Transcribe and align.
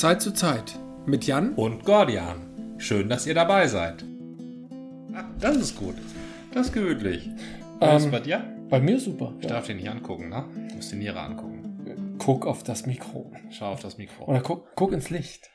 Zeit 0.00 0.22
zu 0.22 0.32
Zeit 0.32 0.78
mit 1.06 1.24
Jan 1.26 1.54
und 1.54 1.84
Gordian. 1.84 2.74
Schön, 2.78 3.08
dass 3.08 3.26
ihr 3.26 3.34
dabei 3.34 3.66
seid. 3.68 4.04
Ah, 5.14 5.24
das 5.40 5.56
ist 5.56 5.76
gut. 5.76 5.94
Das 6.52 6.66
ist 6.68 6.72
gemütlich. 6.72 7.28
Was 7.78 8.02
Ähm, 8.02 8.08
ist 8.08 8.10
bei 8.12 8.20
dir? 8.20 8.56
Bei 8.68 8.80
mir 8.80 8.98
super. 8.98 9.34
Ich 9.40 9.46
darf 9.46 9.66
den 9.66 9.76
nicht 9.76 9.88
angucken, 9.90 10.28
ne? 10.28 10.44
Du 10.70 10.76
musst 10.76 10.92
die 10.92 10.96
Niere 10.96 11.20
angucken. 11.20 12.16
Guck 12.18 12.46
auf 12.46 12.62
das 12.62 12.86
Mikro. 12.86 13.32
Schau 13.50 13.72
auf 13.72 13.80
das 13.80 13.98
Mikro. 13.98 14.24
Oder 14.26 14.40
guck, 14.40 14.74
guck 14.76 14.92
ins 14.92 15.10
Licht. 15.10 15.50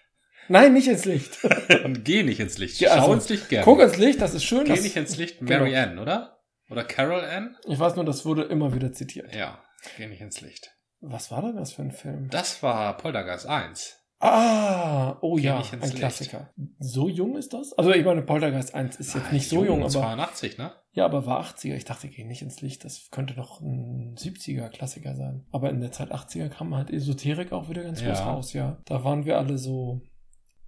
Nein, 0.50 0.74
nicht 0.74 0.88
ins 0.88 1.06
Licht. 1.06 1.40
Und 1.84 2.06
geh 2.06 2.24
nicht 2.24 2.40
ins 2.40 2.58
Licht. 2.58 2.80
Ja, 2.80 2.90
Schau 2.96 3.02
also, 3.02 3.14
ins 3.14 3.30
Licht 3.30 3.50
gerne. 3.50 3.66
Guck 3.66 3.82
ins 3.82 3.98
Licht, 3.98 4.22
das 4.22 4.34
ist 4.34 4.44
schön. 4.44 4.64
Geh 4.66 4.72
Das, 4.76 4.84
nicht 4.84 4.96
ins 4.96 5.18
Licht. 5.18 5.40
Genau. 5.40 5.52
Mary 5.52 5.76
Ann, 5.76 6.00
oder? 6.00 6.40
Oder 6.70 6.84
Carol 6.84 7.22
Ann? 7.22 7.56
ich 7.68 7.80
weiß 7.80 7.96
nur, 7.96 8.06
das 8.06 8.26
wurde 8.26 8.44
immer 8.44 8.74
wieder 8.74 8.92
zitiert. 8.94 9.34
Ja, 9.34 9.64
geh 9.98 10.08
nicht 10.08 10.22
ins 10.22 10.42
Licht. 10.42 10.72
Was 11.00 11.32
war 11.32 11.42
denn 11.42 11.56
das 11.56 11.74
für 11.74 11.82
ein 11.84 11.92
Film? 11.92 12.30
Das 12.30 12.62
war 12.64 12.98
Poltergeist 12.98 13.46
1. 13.48 13.97
Ah, 14.20 15.18
oh 15.22 15.38
ja, 15.38 15.62
ein 15.72 15.80
Licht. 15.82 15.96
Klassiker. 15.98 16.50
So 16.80 17.08
jung 17.08 17.38
ist 17.38 17.54
das? 17.54 17.74
Also 17.74 17.92
ich 17.92 18.04
meine, 18.04 18.24
Poltergeist 18.24 18.74
1 18.74 18.96
ist 18.96 19.14
jetzt 19.14 19.28
Ah, 19.30 19.34
nicht 19.34 19.48
so 19.48 19.64
jung, 19.64 19.82
aber 19.82 19.90
82, 19.90 20.58
ne? 20.58 20.72
ja, 20.94 21.06
aber 21.06 21.28
war 21.28 21.44
80er. 21.44 21.76
Ich 21.76 21.86
dachte, 21.86 22.08
geh 22.08 22.24
nicht 22.24 22.42
ins 22.42 22.62
Licht. 22.62 22.84
Das 22.84 23.10
könnte 23.12 23.36
doch 23.36 23.62
ein 23.62 24.16
70er 24.18 24.70
Klassiker 24.70 25.16
sein. 25.16 25.46
Aber 25.52 25.70
in 25.70 25.82
der 25.82 25.92
Zeit 25.92 26.12
80er 26.12 26.50
kam 26.50 26.76
halt 26.76 26.90
Esoterik 26.90 27.52
auch 27.52 27.70
wieder 27.70 27.84
ganz 27.84 28.00
groß 28.04 28.18
Ja. 28.20 28.26
raus, 28.26 28.54
ja. 28.54 28.78
Da 28.86 29.04
waren 29.04 29.26
wir 29.26 29.38
alle 29.38 29.60
so. 29.60 30.02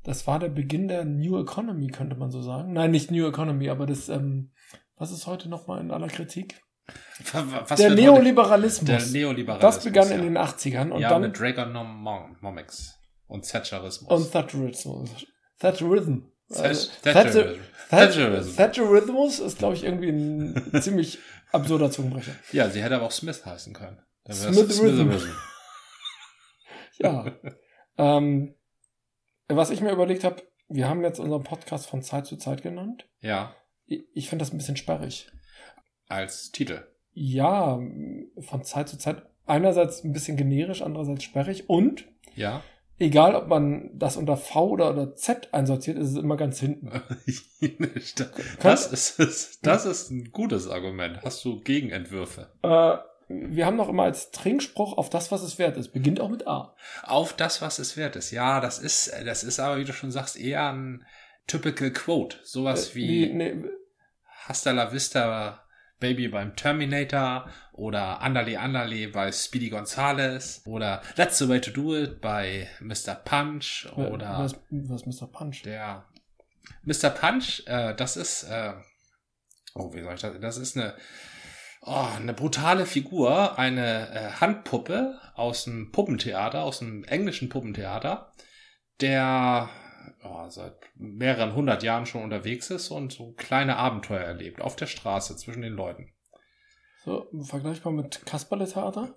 Das 0.04 0.28
war 0.28 0.38
der 0.40 0.50
Beginn 0.50 0.88
der 0.88 1.04
New 1.06 1.40
Economy, 1.42 1.88
könnte 1.88 2.16
man 2.16 2.30
so 2.30 2.42
sagen. 2.44 2.74
Nein, 2.74 2.92
nicht 2.92 3.10
New 3.10 3.28
Economy, 3.28 3.70
aber 3.70 3.86
das, 3.88 4.10
ähm, 4.10 4.52
was 4.96 5.12
ist 5.12 5.26
heute 5.26 5.50
nochmal 5.50 5.82
in 5.82 5.90
aller 5.92 6.08
Kritik? 6.08 6.62
Was 7.34 7.80
der 7.80 7.92
Neoliberalismus. 7.96 8.88
Der 8.88 9.22
Neoliberalismus. 9.22 9.76
das 9.76 9.84
begann 9.84 10.10
ja. 10.10 10.16
in 10.16 10.22
den 10.22 10.38
80ern 10.38 10.90
und 10.92 11.02
ja, 11.02 11.10
dann 11.10 11.22
mit 11.24 11.40
Reaganomics 11.40 12.99
und 13.30 13.50
Thatcherismus. 13.50 14.10
und 14.12 14.32
Thatcherismus. 14.32 15.26
Thatcherism. 15.60 16.18
Also, 16.50 16.64
Thatch- 16.64 17.02
Thatcher- 17.02 17.24
Thatcherism. 17.24 17.60
Thatch- 17.90 17.90
Thatcherism. 17.90 18.56
Thatcherismus 18.58 19.40
ist, 19.40 19.58
glaube 19.60 19.76
ich, 19.76 19.84
irgendwie 19.86 20.10
ein 20.10 20.72
ziemlich 20.82 21.20
absurder 21.52 21.90
Zungenbrecher. 21.92 22.34
Ja, 22.52 22.70
sie 22.70 22.84
hätte 22.84 22.96
aber 22.96 23.06
auch 23.06 23.12
Smith 23.12 23.46
heißen 23.46 23.74
können. 23.74 24.02
Smitherism. 24.30 24.72
Smitherism. 24.74 25.30
Ja. 27.02 27.34
ähm, 27.98 28.56
was 29.48 29.70
ich 29.70 29.82
mir 29.82 29.92
überlegt 29.92 30.24
habe, 30.24 30.44
wir 30.68 30.88
haben 30.90 31.02
jetzt 31.04 31.20
unseren 31.20 31.44
Podcast 31.44 31.88
von 31.88 32.02
Zeit 32.04 32.26
zu 32.26 32.36
Zeit 32.38 32.62
genannt. 32.62 33.08
Ja, 33.22 33.56
Ich, 33.86 34.04
ich 34.14 34.30
finde 34.30 34.44
das 34.44 34.54
ein 34.54 34.58
bisschen 34.58 34.76
sperrig. 34.78 35.32
als 36.08 36.52
Titel. 36.52 36.84
Ja, 37.14 37.80
von 38.42 38.64
Zeit 38.64 38.90
zu 38.90 38.98
Zeit 38.98 39.24
einerseits 39.46 40.04
ein 40.04 40.12
bisschen 40.14 40.38
generisch, 40.38 40.82
andererseits 40.82 41.24
sperrig 41.24 41.70
und 41.70 42.06
Ja. 42.36 42.64
Egal, 43.00 43.36
ob 43.36 43.48
man 43.48 43.90
das 43.98 44.18
unter 44.18 44.38
V 44.38 44.70
oder, 44.70 44.92
oder 44.92 45.16
Z 45.16 45.54
einsortiert, 45.54 45.98
ist 45.98 46.10
es 46.10 46.16
immer 46.16 46.38
ganz 46.38 46.60
hinten. 46.60 46.92
das, 48.62 48.88
ist, 48.88 49.66
das 49.66 49.86
ist 49.86 50.12
ein 50.12 50.32
gutes 50.32 50.68
Argument. 50.68 51.22
Hast 51.24 51.44
du 51.44 51.60
Gegenentwürfe? 51.62 52.52
Äh, 52.62 52.98
wir 53.30 53.66
haben 53.66 53.78
noch 53.78 53.90
immer 53.90 54.04
als 54.04 54.32
Trinkspruch 54.32 54.98
auf 54.98 55.10
das, 55.10 55.32
was 55.32 55.44
es 55.44 55.60
wert 55.60 55.78
ist. 55.78 55.90
Beginnt 55.90 56.20
auch 56.20 56.30
mit 56.30 56.48
A. 56.48 56.76
Auf 57.04 57.34
das, 57.34 57.62
was 57.62 57.80
es 57.80 57.96
wert 57.96 58.16
ist. 58.16 58.32
Ja, 58.32 58.60
das 58.60 58.80
ist, 58.80 59.12
das 59.26 59.44
ist 59.44 59.60
aber, 59.60 59.78
wie 59.78 59.86
du 59.86 59.94
schon 59.94 60.12
sagst, 60.12 60.38
eher 60.38 60.72
ein 60.72 61.06
typical 61.48 61.92
Quote. 61.92 62.38
Sowas 62.44 62.92
Äh, 62.92 62.96
wie 62.96 63.34
nee, 63.34 63.64
Hasta 64.46 64.72
la 64.72 64.92
vista 64.92 65.64
Baby 66.00 66.28
beim 66.30 66.56
Terminator 66.56 67.50
oder 67.74 68.22
Andale 68.22 68.60
Andale 68.60 69.10
bei 69.10 69.32
Speedy 69.32 69.70
Gonzales 69.70 70.62
oder 70.66 71.02
That's 71.16 71.38
the 71.38 71.50
way 71.50 71.60
to 71.60 71.72
do 71.72 71.96
it 71.96 72.22
bei 72.22 72.68
Mr. 72.80 73.16
Punch 73.16 73.88
oder 73.96 74.40
was, 74.40 74.56
was 74.70 75.06
Mr. 75.06 75.28
Punch? 75.28 75.64
der 75.64 76.06
Mr. 76.84 77.10
Punch, 77.10 77.64
äh, 77.66 77.94
das 77.96 78.18
ist, 78.18 78.44
äh, 78.44 78.74
oh, 79.76 79.94
wie 79.94 80.02
soll 80.02 80.16
ich 80.16 80.22
das, 80.22 80.40
das 80.40 80.58
ist 80.58 80.78
eine, 80.78 80.96
oh, 81.82 82.08
eine 82.16 82.34
brutale 82.34 82.86
Figur, 82.86 83.58
eine 83.58 84.10
äh, 84.10 84.32
Handpuppe 84.40 85.20
aus 85.36 85.66
dem 85.66 85.92
Puppentheater, 85.92 86.64
aus 86.64 86.80
dem 86.80 87.04
englischen 87.06 87.50
Puppentheater, 87.50 88.32
der 89.02 89.70
oh, 90.24 90.50
seit 90.50 90.76
mehreren 90.96 91.54
hundert 91.56 91.84
Jahren 91.84 92.06
schon 92.06 92.24
unterwegs 92.24 92.70
ist 92.70 92.90
und 92.90 93.12
so 93.12 93.34
kleine 93.34 93.78
Abenteuer 93.78 94.22
erlebt, 94.22 94.62
auf 94.62 94.76
der 94.76 94.88
Straße 94.88 95.36
zwischen 95.36 95.62
den 95.62 95.74
Leuten. 95.74 96.12
So, 97.06 97.28
vergleichbar 97.44 97.94
mit 97.94 98.26
Kasperle-Theater? 98.26 99.16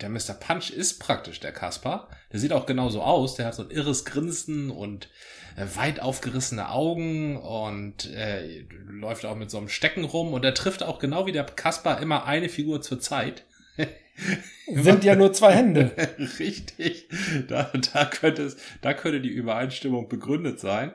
Der 0.00 0.08
Mr. 0.08 0.32
Punch 0.32 0.70
ist 0.70 0.98
praktisch 0.98 1.40
der 1.40 1.52
Kasper. 1.52 2.08
Der 2.32 2.40
sieht 2.40 2.52
auch 2.52 2.64
genauso 2.64 3.02
aus. 3.02 3.34
Der 3.34 3.46
hat 3.46 3.54
so 3.54 3.62
ein 3.62 3.70
irres 3.70 4.06
Grinsen 4.06 4.70
und 4.70 5.10
äh, 5.56 5.66
weit 5.76 6.00
aufgerissene 6.00 6.70
Augen 6.70 7.36
und 7.36 8.06
äh, 8.06 8.60
läuft 8.86 9.26
auch 9.26 9.36
mit 9.36 9.50
so 9.50 9.58
einem 9.58 9.68
Stecken 9.68 10.04
rum. 10.04 10.32
Und 10.32 10.44
er 10.44 10.54
trifft 10.54 10.82
auch 10.82 10.98
genau 10.98 11.26
wie 11.26 11.32
der 11.32 11.44
Kasper 11.44 11.98
immer 11.98 12.24
eine 12.24 12.48
Figur 12.48 12.80
zur 12.80 12.98
Zeit. 12.98 13.44
Sind 14.66 15.04
ja 15.04 15.16
nur 15.16 15.32
zwei 15.32 15.54
Hände. 15.54 15.92
Richtig. 16.38 17.08
Da, 17.48 17.70
da, 17.92 18.04
könnte 18.06 18.42
es, 18.42 18.56
da 18.80 18.94
könnte 18.94 19.20
die 19.20 19.30
Übereinstimmung 19.30 20.08
begründet 20.08 20.60
sein. 20.60 20.92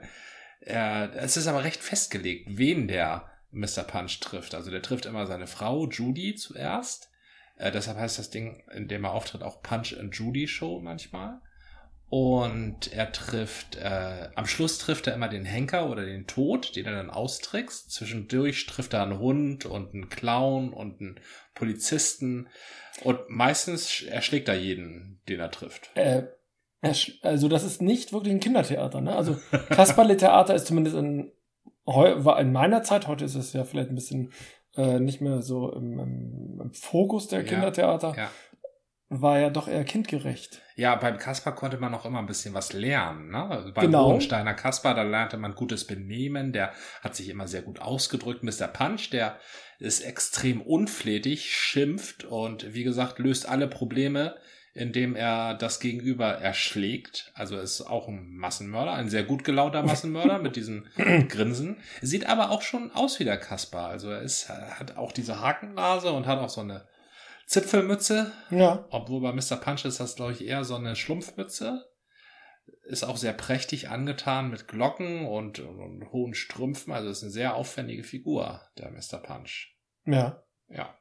Äh, 0.61 1.09
es 1.17 1.37
ist 1.37 1.47
aber 1.47 1.63
recht 1.63 1.81
festgelegt, 1.81 2.57
wen 2.57 2.87
der 2.87 3.29
Mr. 3.51 3.83
Punch 3.83 4.19
trifft. 4.19 4.55
Also 4.55 4.71
der 4.71 4.81
trifft 4.81 5.05
immer 5.05 5.25
seine 5.25 5.47
Frau 5.47 5.87
Judy 5.87 6.35
zuerst. 6.35 7.09
Äh, 7.57 7.71
deshalb 7.71 7.97
heißt 7.97 8.19
das 8.19 8.29
Ding, 8.29 8.63
in 8.73 8.87
dem 8.87 9.03
er 9.03 9.11
auftritt, 9.11 9.43
auch 9.43 9.61
Punch 9.61 9.97
and 9.97 10.15
Judy 10.15 10.47
Show 10.47 10.79
manchmal. 10.79 11.41
Und 12.09 12.93
er 12.93 13.11
trifft, 13.11 13.75
äh, 13.75 14.29
am 14.35 14.45
Schluss 14.45 14.77
trifft 14.77 15.07
er 15.07 15.13
immer 15.13 15.27
den 15.27 15.43
Henker 15.43 15.89
oder 15.89 16.05
den 16.05 16.25
Tod, 16.25 16.75
den 16.75 16.85
er 16.85 16.95
dann 16.95 17.09
austrickst. 17.09 17.91
Zwischendurch 17.91 18.65
trifft 18.65 18.93
er 18.93 19.03
einen 19.03 19.19
Hund 19.19 19.65
und 19.65 19.93
einen 19.93 20.07
Clown 20.07 20.71
und 20.71 21.01
einen 21.01 21.19
Polizisten. 21.53 22.47
Und 23.03 23.19
meistens 23.29 24.03
erschlägt 24.03 24.47
er 24.47 24.55
jeden, 24.55 25.21
den 25.27 25.41
er 25.41 25.51
trifft. 25.51 25.89
Äh, 25.95 26.23
also 27.23 27.49
das 27.49 27.63
ist 27.63 27.81
nicht 27.81 28.13
wirklich 28.13 28.33
ein 28.33 28.39
Kindertheater, 28.39 29.01
ne? 29.01 29.13
Also 29.15 29.37
Kasperle-Theater 29.69 30.55
ist 30.55 30.67
zumindest 30.67 30.95
in, 30.95 31.33
war 31.85 32.39
in 32.39 32.53
meiner 32.53 32.83
Zeit, 32.83 33.07
heute 33.07 33.25
ist 33.25 33.35
es 33.35 33.51
ja 33.51 33.65
vielleicht 33.65 33.89
ein 33.89 33.95
bisschen 33.95 34.31
äh, 34.77 34.99
nicht 34.99 35.19
mehr 35.19 35.41
so 35.41 35.73
im, 35.73 35.99
im, 35.99 36.61
im 36.61 36.73
Fokus 36.73 37.27
der 37.27 37.39
Ja, 37.39 37.45
Kindertheater, 37.45 38.13
Ja. 38.15 38.31
War 39.09 39.39
ja 39.39 39.49
doch 39.49 39.67
eher 39.67 39.85
kindgerecht. 39.85 40.61
Ja, 40.75 40.95
beim 40.95 41.17
Kasper 41.17 41.53
konnte 41.53 41.77
man 41.77 41.91
noch 41.91 42.05
immer 42.05 42.19
ein 42.19 42.25
bisschen 42.25 42.53
was 42.53 42.73
lernen. 42.73 43.29
Ne? 43.29 43.49
Also 43.49 43.71
beim 43.71 43.85
Genau. 43.85 44.07
Hohensteiner 44.11 44.53
Kasper, 44.53 44.93
da 44.93 45.03
lernte 45.03 45.37
man 45.37 45.55
gutes 45.55 45.87
Benehmen, 45.87 46.51
der 46.51 46.73
hat 47.01 47.15
sich 47.15 47.29
immer 47.29 47.47
sehr 47.47 47.61
gut 47.61 47.79
ausgedrückt. 47.79 48.43
Mr. 48.43 48.67
Punch, 48.67 49.09
der 49.11 49.39
ist 49.79 50.01
extrem 50.01 50.61
unflätig, 50.61 51.55
schimpft 51.55 52.25
und 52.25 52.73
wie 52.73 52.83
gesagt, 52.83 53.19
löst 53.19 53.47
alle 53.47 53.67
Probleme, 53.67 54.35
indem 54.73 55.15
er 55.15 55.53
das 55.55 55.79
Gegenüber 55.79 56.27
erschlägt. 56.33 57.31
Also 57.33 57.57
ist 57.57 57.81
auch 57.81 58.07
ein 58.07 58.35
Massenmörder, 58.35 58.93
ein 58.93 59.09
sehr 59.09 59.23
gut 59.23 59.43
gelaunter 59.43 59.83
Massenmörder 59.83 60.39
mit 60.39 60.55
diesem 60.55 60.85
Grinsen. 61.29 61.77
Sieht 62.01 62.27
aber 62.27 62.51
auch 62.51 62.61
schon 62.61 62.91
aus 62.91 63.19
wie 63.19 63.23
der 63.23 63.37
Kasper. 63.37 63.87
Also 63.87 64.09
er 64.11 64.21
ist, 64.21 64.49
er 64.49 64.79
hat 64.79 64.97
auch 64.97 65.11
diese 65.13 65.39
Hakennase 65.39 66.11
und 66.11 66.27
hat 66.27 66.39
auch 66.39 66.49
so 66.49 66.61
eine 66.61 66.85
Zipfelmütze, 67.47 68.31
Ja. 68.51 68.85
obwohl 68.91 69.21
bei 69.21 69.31
Mr. 69.31 69.55
Punch 69.55 69.85
ist 69.85 69.99
das, 69.99 70.15
glaube 70.15 70.33
ich, 70.33 70.43
eher 70.45 70.63
so 70.65 70.75
eine 70.75 70.95
Schlumpfmütze. 70.95 71.85
Ist 72.83 73.05
auch 73.05 73.15
sehr 73.17 73.33
prächtig 73.33 73.89
angetan 73.89 74.49
mit 74.49 74.67
Glocken 74.67 75.25
und, 75.25 75.59
und, 75.59 75.79
und 75.79 76.11
hohen 76.11 76.33
Strümpfen. 76.33 76.91
Also 76.91 77.09
ist 77.09 77.23
eine 77.23 77.31
sehr 77.31 77.55
aufwendige 77.55 78.03
Figur, 78.03 78.61
der 78.77 78.91
Mr. 78.91 79.17
Punch. 79.23 79.77
Ja. 80.05 80.43
Ja. 80.67 80.93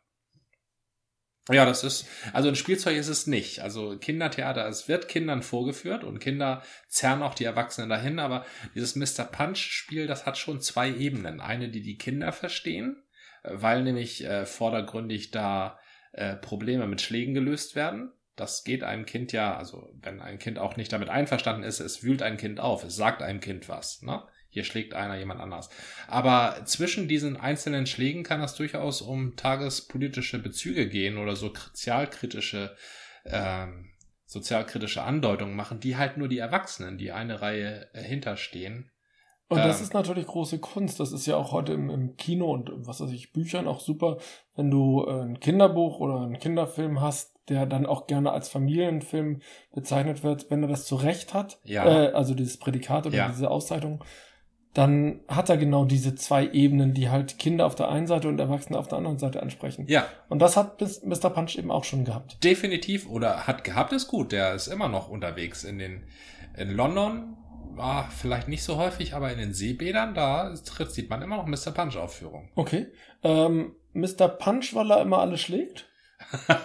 Ja, 1.48 1.64
das 1.64 1.84
ist, 1.84 2.06
also 2.32 2.48
ein 2.48 2.56
Spielzeug 2.56 2.96
ist 2.96 3.08
es 3.08 3.28
nicht. 3.28 3.60
Also 3.62 3.96
Kindertheater, 3.98 4.66
es 4.66 4.88
wird 4.88 5.06
Kindern 5.08 5.42
vorgeführt 5.42 6.02
und 6.02 6.18
Kinder 6.18 6.62
zerren 6.88 7.22
auch 7.22 7.34
die 7.34 7.44
Erwachsenen 7.44 7.88
dahin, 7.88 8.18
aber 8.18 8.44
dieses 8.74 8.96
Mr. 8.96 9.24
Punch-Spiel, 9.24 10.08
das 10.08 10.26
hat 10.26 10.38
schon 10.38 10.60
zwei 10.60 10.90
Ebenen. 10.90 11.40
Eine, 11.40 11.68
die 11.68 11.82
die 11.82 11.98
Kinder 11.98 12.32
verstehen, 12.32 13.00
weil 13.44 13.84
nämlich 13.84 14.24
äh, 14.24 14.44
vordergründig 14.44 15.30
da 15.30 15.78
äh, 16.16 16.34
Probleme 16.34 16.86
mit 16.86 17.02
Schlägen 17.02 17.34
gelöst 17.34 17.76
werden. 17.76 18.10
Das 18.36 18.64
geht 18.64 18.82
einem 18.82 19.06
Kind 19.06 19.32
ja, 19.32 19.56
also 19.56 19.90
wenn 20.00 20.20
ein 20.20 20.38
Kind 20.38 20.58
auch 20.58 20.76
nicht 20.76 20.92
damit 20.92 21.08
einverstanden 21.08 21.62
ist, 21.62 21.80
es 21.80 22.02
wühlt 22.02 22.22
ein 22.22 22.36
Kind 22.36 22.58
auf, 22.58 22.84
es 22.84 22.96
sagt 22.96 23.22
einem 23.22 23.40
Kind 23.40 23.68
was. 23.68 24.02
Ne? 24.02 24.22
Hier 24.48 24.64
schlägt 24.64 24.94
einer 24.94 25.18
jemand 25.18 25.40
anders. 25.40 25.68
Aber 26.08 26.62
zwischen 26.64 27.08
diesen 27.08 27.36
einzelnen 27.36 27.86
Schlägen 27.86 28.22
kann 28.22 28.42
es 28.42 28.54
durchaus 28.54 29.02
um 29.02 29.36
tagespolitische 29.36 30.38
Bezüge 30.38 30.88
gehen 30.88 31.18
oder 31.18 31.36
so 31.36 31.52
sozialkritische, 31.54 32.74
ähm, 33.26 33.90
sozialkritische 34.24 35.02
Andeutungen 35.02 35.54
machen, 35.54 35.80
die 35.80 35.96
halt 35.96 36.16
nur 36.16 36.28
die 36.28 36.38
Erwachsenen, 36.38 36.96
die 36.96 37.12
eine 37.12 37.42
Reihe 37.42 37.90
äh, 37.92 38.02
hinterstehen, 38.02 38.90
Und 39.48 39.58
das 39.58 39.78
Ähm. 39.78 39.84
ist 39.84 39.94
natürlich 39.94 40.26
große 40.26 40.58
Kunst. 40.58 40.98
Das 40.98 41.12
ist 41.12 41.26
ja 41.26 41.36
auch 41.36 41.52
heute 41.52 41.72
im, 41.72 41.88
im 41.90 42.16
Kino 42.16 42.50
und 42.52 42.70
was 42.74 43.00
weiß 43.00 43.10
ich, 43.12 43.32
Büchern 43.32 43.68
auch 43.68 43.80
super, 43.80 44.18
wenn 44.56 44.70
du 44.70 45.04
äh, 45.06 45.20
ein 45.22 45.38
Kinderbuch 45.40 46.00
oder 46.00 46.20
einen 46.20 46.38
Kinderfilm 46.38 47.00
hast, 47.00 47.34
der 47.48 47.64
dann 47.66 47.86
auch 47.86 48.08
gerne 48.08 48.32
als 48.32 48.48
Familienfilm 48.48 49.40
bezeichnet 49.72 50.24
wird, 50.24 50.50
wenn 50.50 50.62
er 50.62 50.68
das 50.68 50.84
zu 50.84 50.96
Recht 50.96 51.32
hat, 51.32 51.60
Ja. 51.62 51.86
äh, 51.86 52.12
also 52.12 52.34
dieses 52.34 52.56
Prädikat 52.58 53.06
oder 53.06 53.16
Ja. 53.16 53.28
diese 53.28 53.48
Auszeichnung, 53.50 54.02
dann 54.74 55.20
hat 55.28 55.48
er 55.48 55.56
genau 55.56 55.84
diese 55.86 56.14
zwei 56.16 56.48
Ebenen, 56.48 56.92
die 56.92 57.08
halt 57.08 57.38
Kinder 57.38 57.64
auf 57.66 57.74
der 57.76 57.88
einen 57.88 58.06
Seite 58.06 58.28
und 58.28 58.38
Erwachsene 58.38 58.78
auf 58.78 58.88
der 58.88 58.98
anderen 58.98 59.18
Seite 59.18 59.40
ansprechen. 59.42 59.86
Ja, 59.88 60.04
Und 60.28 60.40
das 60.42 60.56
hat 60.56 60.82
Mr. 61.04 61.30
Punch 61.30 61.56
eben 61.56 61.70
auch 61.70 61.84
schon 61.84 62.04
gehabt. 62.04 62.42
definitiv. 62.44 63.08
Oder 63.08 63.46
hat 63.46 63.64
gehabt, 63.64 63.92
ist 63.92 64.08
gut. 64.08 64.32
Der 64.32 64.54
ist 64.54 64.66
immer 64.66 64.88
noch 64.88 65.08
unterwegs 65.08 65.64
in 65.64 65.78
den, 65.78 66.02
in 66.58 66.70
London. 66.72 67.36
War 67.76 68.10
vielleicht 68.10 68.48
nicht 68.48 68.62
so 68.62 68.76
häufig, 68.76 69.14
aber 69.14 69.30
in 69.32 69.38
den 69.38 69.52
Seebädern, 69.52 70.14
da 70.14 70.54
tritt, 70.54 70.92
sieht 70.92 71.10
man 71.10 71.22
immer 71.22 71.36
noch 71.36 71.46
Mr. 71.46 71.72
Punch 71.72 71.96
Aufführung. 71.96 72.50
Okay. 72.54 72.86
Ähm, 73.22 73.76
Mr. 73.92 74.28
Punch, 74.28 74.74
weil 74.74 74.90
er 74.90 75.02
immer 75.02 75.18
alle 75.18 75.38
schlägt? 75.38 75.88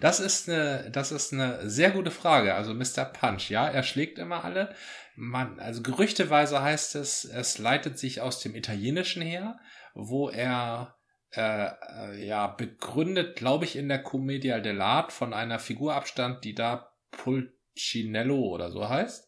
Das- 0.00 0.20
ist 0.20 0.48
eine, 0.48 0.90
das 0.90 1.12
ist 1.12 1.32
eine 1.32 1.68
sehr 1.70 1.90
gute 1.92 2.10
Frage. 2.10 2.54
Also 2.54 2.74
Mr. 2.74 3.04
Punch, 3.04 3.48
ja, 3.50 3.68
er 3.68 3.82
schlägt 3.82 4.18
immer 4.18 4.44
alle. 4.44 4.74
Man, 5.16 5.58
also 5.60 5.82
gerüchteweise 5.82 6.62
heißt 6.62 6.96
es, 6.96 7.24
es 7.24 7.58
leitet 7.58 7.98
sich 7.98 8.20
aus 8.20 8.40
dem 8.40 8.54
Italienischen 8.54 9.22
her, 9.22 9.58
wo 9.94 10.28
er 10.28 10.96
äh, 11.32 11.66
äh, 11.68 12.26
ja 12.26 12.46
begründet, 12.48 13.36
glaube 13.36 13.64
ich, 13.64 13.76
in 13.76 13.88
der 13.88 14.02
Commedia 14.02 14.56
dell'arte 14.58 15.10
von 15.10 15.32
einer 15.34 15.58
Figur 15.58 15.94
abstand, 15.94 16.44
die 16.44 16.54
da 16.54 16.90
Pulcinello 17.10 18.38
oder 18.38 18.70
so 18.70 18.88
heißt. 18.88 19.27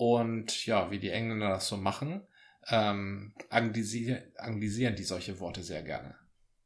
Und 0.00 0.64
ja, 0.64 0.90
wie 0.90 0.98
die 0.98 1.10
Engländer 1.10 1.50
das 1.50 1.68
so 1.68 1.76
machen, 1.76 2.22
ähm, 2.70 3.34
anglisieren, 3.50 4.22
anglisieren 4.38 4.96
die 4.96 5.02
solche 5.02 5.38
Worte 5.40 5.62
sehr 5.62 5.82
gerne. 5.82 6.14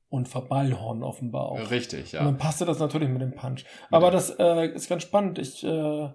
Und 0.09 0.29
Verballhorn 0.29 1.03
offenbar 1.03 1.47
auch. 1.47 1.73
Richtig, 1.73 2.13
Und 2.13 2.13
ja. 2.13 2.23
dann 2.23 2.39
passte 2.39 2.65
das 2.65 2.79
natürlich 2.79 3.09
mit 3.09 3.21
dem 3.21 3.35
Punch. 3.35 3.65
Aber 3.91 4.13
das 4.13 4.31
äh, 4.39 4.69
ist 4.69 4.89
ganz 4.89 5.03
spannend. 5.03 5.41
Ich 5.41 5.65
äh, 5.65 6.11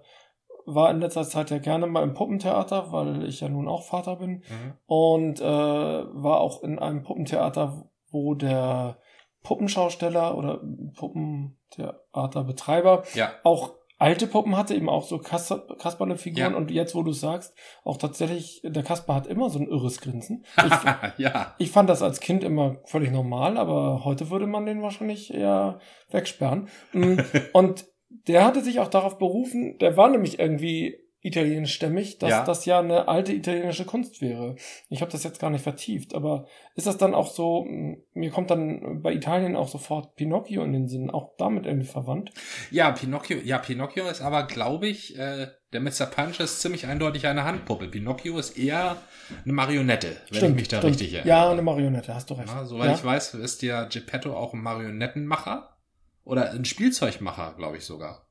war 0.64 0.90
in 0.90 1.00
letzter 1.00 1.24
Zeit 1.24 1.50
ja 1.50 1.58
gerne 1.58 1.86
mal 1.86 2.04
im 2.04 2.14
Puppentheater, 2.14 2.90
weil 2.90 3.24
ich 3.24 3.40
ja 3.40 3.50
nun 3.50 3.68
auch 3.68 3.82
Vater 3.82 4.16
bin. 4.16 4.36
Mhm. 4.36 4.72
Und 4.86 5.42
äh, 5.42 5.44
war 5.44 6.40
auch 6.40 6.62
in 6.62 6.78
einem 6.78 7.02
Puppentheater, 7.02 7.86
wo 8.10 8.34
der 8.34 8.96
Puppenschausteller 9.42 10.38
oder 10.38 10.62
Puppentheaterbetreiber 10.96 13.02
Ja, 13.12 13.34
auch 13.42 13.74
alte 14.00 14.26
Puppen 14.26 14.56
hatte, 14.56 14.74
eben 14.74 14.88
auch 14.88 15.04
so 15.04 15.18
Kas- 15.18 15.62
Kasperle-Figuren. 15.78 16.52
Ja. 16.52 16.56
Und 16.56 16.70
jetzt, 16.70 16.94
wo 16.94 17.02
du 17.02 17.12
sagst, 17.12 17.54
auch 17.84 17.98
tatsächlich, 17.98 18.62
der 18.64 18.82
Kasper 18.82 19.14
hat 19.14 19.26
immer 19.26 19.50
so 19.50 19.58
ein 19.58 19.68
irres 19.68 20.00
Grinsen. 20.00 20.44
Ich, 20.56 20.72
ja. 21.18 21.54
ich 21.58 21.70
fand 21.70 21.90
das 21.90 22.02
als 22.02 22.20
Kind 22.20 22.42
immer 22.42 22.78
völlig 22.86 23.10
normal, 23.12 23.58
aber 23.58 24.04
heute 24.04 24.30
würde 24.30 24.46
man 24.46 24.64
den 24.64 24.82
wahrscheinlich 24.82 25.34
eher 25.34 25.80
wegsperren. 26.10 26.68
Mm, 26.92 27.18
Und 27.52 27.86
der 28.26 28.44
hatte 28.44 28.62
sich 28.62 28.80
auch 28.80 28.88
darauf 28.88 29.18
berufen, 29.18 29.76
der 29.78 29.96
war 29.96 30.08
nämlich 30.08 30.38
irgendwie 30.38 30.98
italienischstämmig, 31.22 32.18
dass 32.18 32.30
Ja. 32.30 32.44
das 32.44 32.64
ja 32.64 32.78
eine 32.80 33.08
alte 33.08 33.32
italienische 33.32 33.84
Kunst 33.84 34.22
wäre. 34.22 34.56
Ich 34.88 35.00
habe 35.02 35.12
das 35.12 35.22
jetzt 35.22 35.38
gar 35.38 35.50
nicht 35.50 35.62
vertieft, 35.62 36.14
aber 36.14 36.46
ist 36.74 36.86
das 36.86 36.96
dann 36.96 37.14
auch 37.14 37.30
so, 37.30 37.64
mm, 37.64 37.96
mir 38.14 38.30
kommt 38.30 38.50
dann 38.50 39.02
bei 39.02 39.12
Italien 39.12 39.54
auch 39.56 39.68
sofort 39.68 40.16
Pinocchio 40.16 40.64
in 40.64 40.72
den 40.72 40.88
Sinn, 40.88 41.10
auch 41.10 41.32
damit 41.36 41.66
irgendwie 41.66 41.86
verwandt? 41.86 42.32
Ja, 42.70 42.90
Pinocchio, 42.92 43.38
ja, 43.44 43.58
Pinocchio 43.58 44.08
ist 44.08 44.22
aber, 44.22 44.44
glaube 44.44 44.88
ich, 44.88 45.18
äh, 45.18 45.48
der 45.72 45.80
Mr. 45.80 46.06
Punch 46.06 46.40
ist 46.40 46.60
ziemlich 46.62 46.86
eindeutig 46.86 47.26
eine 47.26 47.44
Handpuppe. 47.44 47.88
Pinocchio 47.88 48.38
ist 48.38 48.58
eher 48.58 48.96
eine 49.44 49.52
Marionette, 49.52 50.16
wenn 50.30 50.50
ich 50.50 50.54
mich 50.56 50.68
da 50.68 50.78
stimmt. 50.78 50.92
richtig 50.94 51.12
erinnere. 51.14 51.28
Ja, 51.28 51.50
eine 51.50 51.62
Marionette, 51.62 52.14
hast 52.14 52.30
du 52.30 52.34
recht. 52.34 52.48
Ja, 52.48 52.64
soweit 52.64 52.88
ja? 52.88 52.94
ich 52.94 53.04
weiß, 53.04 53.34
ist 53.34 53.62
ja 53.62 53.84
Geppetto 53.84 54.34
auch 54.34 54.52
ein 54.54 54.62
Marionettenmacher 54.62 55.76
oder 56.24 56.50
ein 56.50 56.64
Spielzeugmacher, 56.64 57.54
glaube 57.56 57.76
ich 57.76 57.84
sogar. 57.84 58.26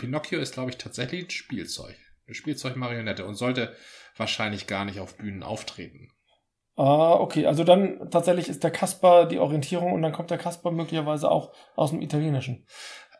Pinocchio 0.00 0.40
ist, 0.40 0.54
glaube 0.54 0.70
ich, 0.70 0.78
tatsächlich 0.78 1.24
ein 1.24 1.30
Spielzeug. 1.30 1.94
Eine 2.26 2.34
Spielzeugmarionette 2.34 3.26
und 3.26 3.34
sollte 3.34 3.76
wahrscheinlich 4.16 4.66
gar 4.66 4.84
nicht 4.84 4.98
auf 4.98 5.16
Bühnen 5.16 5.42
auftreten. 5.42 6.10
Ah, 6.76 7.12
okay, 7.12 7.46
also 7.46 7.62
dann 7.62 8.10
tatsächlich 8.10 8.48
ist 8.48 8.64
der 8.64 8.70
Kasper 8.70 9.26
die 9.26 9.38
Orientierung 9.38 9.92
und 9.92 10.00
dann 10.00 10.12
kommt 10.12 10.30
der 10.30 10.38
Kasper 10.38 10.70
möglicherweise 10.70 11.30
auch 11.30 11.52
aus 11.76 11.90
dem 11.90 12.00
Italienischen. 12.00 12.66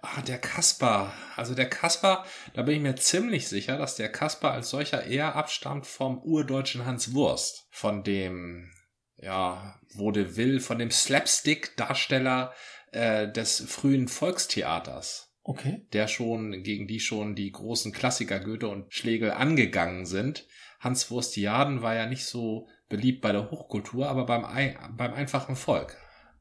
Ah, 0.00 0.22
der 0.22 0.38
Kasper. 0.38 1.12
Also 1.36 1.54
der 1.54 1.68
Kasper, 1.68 2.24
da 2.54 2.62
bin 2.62 2.76
ich 2.76 2.80
mir 2.80 2.96
ziemlich 2.96 3.48
sicher, 3.48 3.76
dass 3.76 3.96
der 3.96 4.10
Kasper 4.10 4.52
als 4.52 4.70
solcher 4.70 5.04
eher 5.04 5.36
abstammt 5.36 5.86
vom 5.86 6.18
urdeutschen 6.22 6.86
Hans 6.86 7.12
Wurst. 7.12 7.66
Von 7.70 8.02
dem, 8.02 8.72
ja, 9.16 9.78
Vaudeville, 9.94 10.60
von 10.60 10.78
dem 10.78 10.90
Slapstick-Darsteller 10.90 12.54
äh, 12.92 13.30
des 13.30 13.60
frühen 13.68 14.08
Volkstheaters. 14.08 15.29
Okay. 15.50 15.82
Der 15.92 16.06
schon, 16.06 16.62
gegen 16.62 16.86
die 16.86 17.00
schon 17.00 17.34
die 17.34 17.50
großen 17.50 17.90
Klassiker 17.90 18.38
Goethe 18.38 18.68
und 18.68 18.94
Schlegel 18.94 19.32
angegangen 19.32 20.06
sind. 20.06 20.46
Hans 20.78 21.10
Wurstiaden 21.10 21.82
war 21.82 21.96
ja 21.96 22.06
nicht 22.06 22.24
so 22.24 22.68
beliebt 22.88 23.20
bei 23.20 23.32
der 23.32 23.50
Hochkultur, 23.50 24.08
aber 24.08 24.26
beim, 24.26 24.44
Ei- 24.44 24.76
beim 24.96 25.12
einfachen 25.12 25.56
Volk. 25.56 25.96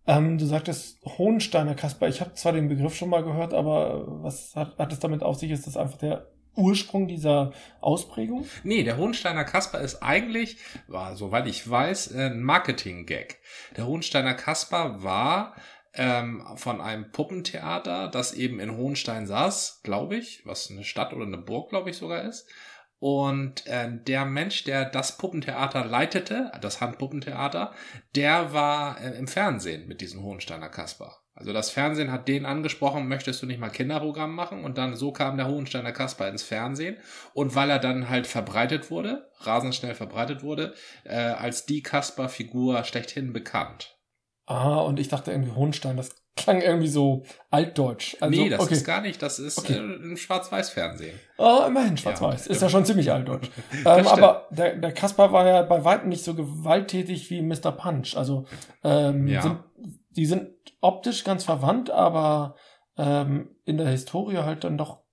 Ähm, 0.06 0.38
du 0.38 0.45
sagtest 0.45 1.03
Hohensteiner 1.06 1.73
Kasper. 1.73 2.07
Ich 2.07 2.21
habe 2.21 2.35
zwar 2.35 2.53
den 2.53 2.69
Begriff 2.69 2.95
schon 2.95 3.09
mal 3.09 3.23
gehört, 3.23 3.56
aber 3.56 4.06
was 4.23 4.56
hat, 4.56 4.77
hat 4.77 4.94
es 4.94 5.00
damit 5.00 5.23
auf 5.23 5.38
sich? 5.39 5.50
Ist 5.50 5.65
das 5.65 5.75
einfach 5.75 5.97
der 5.97 6.27
Ursprung 6.55 7.07
dieser 7.07 7.51
Ausprägung? 7.81 8.45
Nee, 8.63 8.83
der 8.83 8.97
Hohensteiner 8.97 9.44
Kasper 9.44 9.79
ist 9.81 10.03
eigentlich, 10.03 10.57
war, 10.88 11.15
soweit 11.15 11.47
ich 11.47 11.67
weiß, 11.67 12.13
ein 12.13 12.44
Marketing-Gag. 12.44 13.39
Der 13.75 13.88
Hohensteiner 13.88 14.35
Kasper 14.35 15.01
war 15.01 15.55
ähm, 15.94 16.45
von 16.56 16.81
einem 16.81 17.12
Puppentheater, 17.12 18.07
das 18.07 18.33
eben 18.33 18.59
in 18.59 18.75
Hohenstein 18.75 19.25
saß, 19.25 19.81
glaube 19.83 20.18
ich, 20.18 20.45
was 20.45 20.69
eine 20.69 20.83
Stadt 20.83 21.13
oder 21.13 21.25
eine 21.25 21.38
Burg, 21.38 21.69
glaube 21.69 21.89
ich, 21.89 21.97
sogar 21.97 22.24
ist. 22.24 22.47
Und 23.00 23.65
äh, 23.65 23.89
der 23.91 24.25
Mensch, 24.25 24.65
der 24.65 24.83
das 24.83 25.18
Puppentheater 25.18 25.86
leitete, 25.86 26.51
das 26.59 26.81
Handpuppentheater, 26.81 27.74
der 28.15 28.51
war 28.51 29.00
äh, 29.00 29.18
im 29.18 29.27
Fernsehen 29.27 29.88
mit 29.88 30.01
diesem 30.01 30.21
Hohensteiner 30.21 30.68
Kasper. 30.68 31.15
Also 31.33 31.53
das 31.53 31.69
Fernsehen 31.69 32.12
hat 32.12 32.27
den 32.27 32.45
angesprochen, 32.45 33.07
möchtest 33.07 33.41
du 33.41 33.45
nicht 33.45 33.62
mal 33.62 33.69
Kinderprogramm 33.69 34.36
machen? 34.36 34.65
Und 34.65 34.77
dann 34.77 34.97
so 34.97 35.13
kam 35.13 35.38
der 35.38 35.47
Hohensteiner 35.47 35.94
Kasper 35.94 36.27
ins 36.27 36.44
Fernsehen. 36.44 36.97
Und 37.33 37.56
weil 37.56 37.69
er 37.69 37.80
dann 37.80 38.09
halt 38.09 38.27
verbreitet 38.27 38.91
wurde, 38.91 39.31
rasend 39.39 39.74
schnell 39.74 39.95
verbreitet 39.95 40.44
wurde, 40.44 40.74
äh, 41.06 41.15
als 41.15 41.65
die 41.65 41.81
Kasper-Figur 41.81 42.83
schlechthin 42.83 43.31
bekannt. 43.31 43.99
Ah, 44.50 44.79
und 44.79 45.00
ich 45.00 45.10
dachte 45.10 45.29
irgendwie 45.32 45.51
Hohenstein. 45.51 45.96
Das 45.96 46.10
klang 46.36 46.62
irgendwie 46.62 46.88
so 46.88 47.24
altdeutsch. 47.51 48.18
Also, 48.20 48.41
nee, 48.41 48.50
das 48.50 48.62
okay. 48.62 48.74
ist 48.74 48.84
gar 48.84 49.00
nicht, 49.01 49.22
das 49.22 49.38
ist 49.38 49.60
Okay. 49.60 49.74
äh, 49.74 49.77
im 49.77 50.18
Schwarz-Weiß-Fernsehen. 50.18 51.20
Ah, 51.38 51.65
immerhin 51.68 51.98
schwarz-weiß. 51.98 52.46
Ja. 52.48 52.51
Ist 52.51 52.62
ja 52.63 52.70
schon 52.70 52.84
ziemlich 52.84 53.12
altdeutsch. 53.12 53.48
Ähm, 53.86 54.08
aber 54.08 54.48
der, 54.50 54.75
der 54.77 54.91
Kasper 54.91 55.32
war 55.32 55.46
ja 55.46 55.62
bei 55.62 55.84
weitem 55.86 56.10
nicht 56.10 56.24
so 56.24 56.34
gewalttätig 56.34 57.29
wie 57.29 57.44
Mr. 57.44 57.72
Punch. 57.72 58.18
Also 58.18 58.46
ähm, 58.84 59.27
Ja. 59.27 59.44
sind, 59.44 59.60
die 60.15 60.25
sind 60.25 60.50
optisch 60.82 61.24
ganz 61.24 61.44
verwandt, 61.44 61.91
aber 61.91 62.56
ähm, 62.98 63.56
in 63.65 63.77
der 63.77 63.89
Historie 63.89 64.38
halt 64.38 64.63
dann 64.63 64.79
doch 64.79 65.03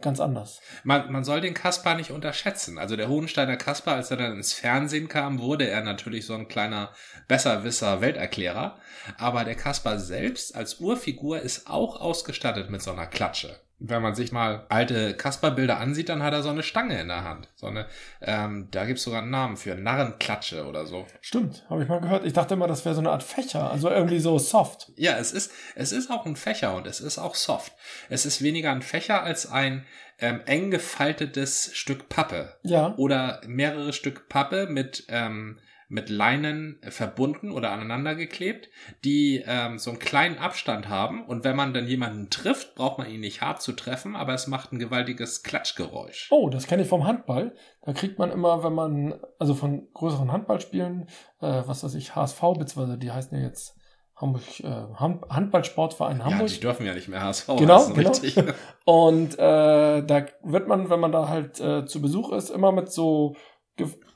ganz 0.00 0.20
anders. 0.20 0.60
Man, 0.84 1.10
man 1.10 1.24
soll 1.24 1.40
den 1.40 1.54
Kaspar 1.54 1.94
nicht 1.94 2.10
unterschätzen. 2.10 2.78
Also 2.78 2.96
der 2.96 3.08
Hohensteiner 3.08 3.56
Kaspar, 3.56 3.94
als 3.94 4.10
er 4.10 4.18
dann 4.18 4.36
ins 4.36 4.52
Fernsehen 4.52 5.08
kam, 5.08 5.38
wurde 5.40 5.68
er 5.68 5.82
natürlich 5.82 6.26
so 6.26 6.34
ein 6.34 6.48
kleiner 6.48 6.92
Besserwisser, 7.28 8.00
Welterklärer. 8.00 8.78
Aber 9.18 9.44
der 9.44 9.54
Kaspar 9.54 9.98
selbst 9.98 10.54
als 10.54 10.80
Urfigur 10.80 11.40
ist 11.40 11.68
auch 11.68 12.00
ausgestattet 12.00 12.70
mit 12.70 12.82
so 12.82 12.92
einer 12.92 13.06
Klatsche. 13.06 13.58
Wenn 13.78 14.00
man 14.00 14.14
sich 14.14 14.32
mal 14.32 14.64
alte 14.70 15.14
Kasper-Bilder 15.14 15.78
ansieht, 15.78 16.08
dann 16.08 16.22
hat 16.22 16.32
er 16.32 16.42
so 16.42 16.48
eine 16.48 16.62
Stange 16.62 16.98
in 16.98 17.08
der 17.08 17.24
Hand. 17.24 17.48
So 17.56 17.66
eine, 17.66 17.86
ähm, 18.22 18.68
da 18.70 18.86
gibt's 18.86 19.02
sogar 19.02 19.20
einen 19.20 19.30
Namen 19.30 19.56
für, 19.58 19.74
Narrenklatsche 19.74 20.66
oder 20.66 20.86
so. 20.86 21.06
Stimmt, 21.20 21.64
habe 21.68 21.82
ich 21.82 21.88
mal 21.88 22.00
gehört. 22.00 22.24
Ich 22.24 22.32
dachte 22.32 22.54
immer, 22.54 22.68
das 22.68 22.84
wäre 22.86 22.94
so 22.94 23.02
eine 23.02 23.10
Art 23.10 23.22
Fächer, 23.22 23.70
also 23.70 23.90
irgendwie 23.90 24.18
so 24.18 24.38
soft. 24.38 24.92
Ja, 24.96 25.18
es 25.18 25.32
ist, 25.32 25.52
es 25.74 25.92
ist 25.92 26.10
auch 26.10 26.24
ein 26.24 26.36
Fächer 26.36 26.74
und 26.74 26.86
es 26.86 27.00
ist 27.00 27.18
auch 27.18 27.34
soft. 27.34 27.72
Es 28.08 28.24
ist 28.24 28.42
weniger 28.42 28.72
ein 28.72 28.82
Fächer 28.82 29.22
als 29.22 29.50
ein 29.50 29.84
ähm, 30.18 30.40
eng 30.46 30.70
gefaltetes 30.70 31.70
Stück 31.74 32.08
Pappe. 32.08 32.56
Ja. 32.62 32.94
oder 32.96 33.42
mehrere 33.46 33.92
Stück 33.92 34.28
Pappe 34.28 34.66
mit, 34.66 35.04
ähm, 35.08 35.58
mit 35.88 36.08
Leinen 36.10 36.80
verbunden 36.88 37.50
oder 37.52 37.70
aneinander 37.70 38.14
geklebt, 38.16 38.68
die 39.04 39.44
ähm, 39.46 39.78
so 39.78 39.90
einen 39.90 39.98
kleinen 40.00 40.38
Abstand 40.38 40.88
haben. 40.88 41.24
Und 41.24 41.44
wenn 41.44 41.54
man 41.54 41.72
dann 41.72 41.86
jemanden 41.86 42.28
trifft, 42.28 42.74
braucht 42.74 42.98
man 42.98 43.08
ihn 43.08 43.20
nicht 43.20 43.40
hart 43.40 43.62
zu 43.62 43.72
treffen, 43.72 44.16
aber 44.16 44.34
es 44.34 44.46
macht 44.48 44.72
ein 44.72 44.78
gewaltiges 44.80 45.42
Klatschgeräusch. 45.44 46.28
Oh, 46.30 46.48
das 46.48 46.66
kenne 46.66 46.82
ich 46.82 46.88
vom 46.88 47.06
Handball. 47.06 47.54
Da 47.82 47.92
kriegt 47.92 48.18
man 48.18 48.32
immer, 48.32 48.64
wenn 48.64 48.72
man, 48.72 49.14
also 49.38 49.54
von 49.54 49.86
größeren 49.94 50.32
Handballspielen, 50.32 51.02
äh, 51.40 51.62
was 51.66 51.84
weiß 51.84 51.94
ich, 51.94 52.16
HSV, 52.16 52.40
beziehungsweise 52.58 52.98
die 52.98 53.12
heißen 53.12 53.38
ja 53.38 53.44
jetzt 53.44 53.76
Hamburg, 54.16 54.42
äh, 54.60 54.64
Hand 54.94 55.24
Handballsportverein 55.28 56.18
Ja, 56.18 56.24
Hamburg. 56.24 56.48
die 56.48 56.58
dürfen 56.58 56.86
ja 56.86 56.94
nicht 56.94 57.06
mehr 57.08 57.22
HSV 57.22 57.46
Genau, 57.58 57.74
heißen, 57.76 57.94
genau. 57.94 58.08
richtig. 58.10 58.36
Und 58.86 59.34
äh, 59.38 60.02
da 60.02 60.26
wird 60.42 60.68
man, 60.68 60.90
wenn 60.90 61.00
man 61.00 61.12
da 61.12 61.28
halt 61.28 61.60
äh, 61.60 61.84
zu 61.86 62.00
Besuch 62.00 62.32
ist, 62.32 62.50
immer 62.50 62.72
mit 62.72 62.90
so 62.90 63.36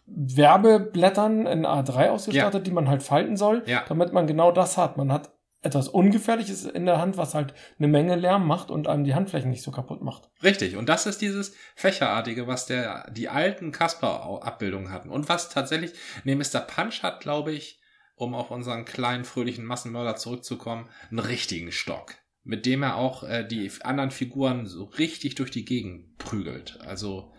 Werbeblättern 0.07 1.47
in 1.47 1.64
A3 1.67 2.09
ausgestattet, 2.09 2.67
die 2.67 2.71
man 2.73 2.88
halt 2.88 3.02
falten 3.02 3.37
soll, 3.37 3.62
Ja. 3.67 3.85
damit 3.88 4.12
man 4.12 4.26
genau 4.26 4.52
das 4.52 4.76
hat. 4.76 4.97
Man 4.97 5.12
hat 5.12 5.33
etwas 5.62 5.88
Ungefährliches 5.88 6.64
in 6.64 6.87
der 6.87 6.99
Hand, 6.99 7.19
was 7.19 7.35
halt 7.35 7.52
eine 7.79 7.88
Menge 7.88 8.17
Lärm 8.17 8.47
macht 8.47 8.71
und 8.71 8.87
einem 8.88 9.05
die 9.05 9.14
Handflächen 9.14 9.50
nicht 9.50 9.62
so 9.62 9.71
kaputt 9.71 10.02
macht. 10.02 10.31
Richtig. 10.43 10.76
Und 10.76 10.88
das 10.88 11.05
ist 11.07 11.21
dieses 11.21 11.55
Fächerartige, 11.76 12.47
was 12.47 12.64
der, 12.67 13.11
die 13.12 13.29
alten 13.29 13.71
Kasper-Abbildungen 13.71 14.90
hatten. 14.90 15.11
Und 15.11 15.29
was 15.29 15.50
tatsächlich, 15.50 15.93
nee, 16.25 16.35
Mr. 16.35 16.61
Punch 16.61 17.02
hat, 17.02 17.21
glaube 17.21 17.52
ich, 17.52 17.79
um 18.14 18.35
auf 18.35 18.50
unseren 18.50 18.85
kleinen, 18.87 19.25
fröhlichen 19.25 19.64
Massenmörder 19.67 20.17
zurückzukommen, 20.17 20.88
einen 21.11 21.19
richtigen 21.21 21.73
Stock. 21.73 22.14
Mit 22.43 22.64
dem 22.64 22.83
er 22.83 22.97
auch 22.97 23.23
äh, 23.23 23.47
die 23.47 23.71
anderen 23.83 24.11
Figuren 24.11 24.67
so 24.67 24.85
richtig 24.85 25.35
durch 25.35 25.50
die 25.50 25.67
Gegend 25.67 26.17
prügelt. 26.17 26.79
Also, 26.87 27.33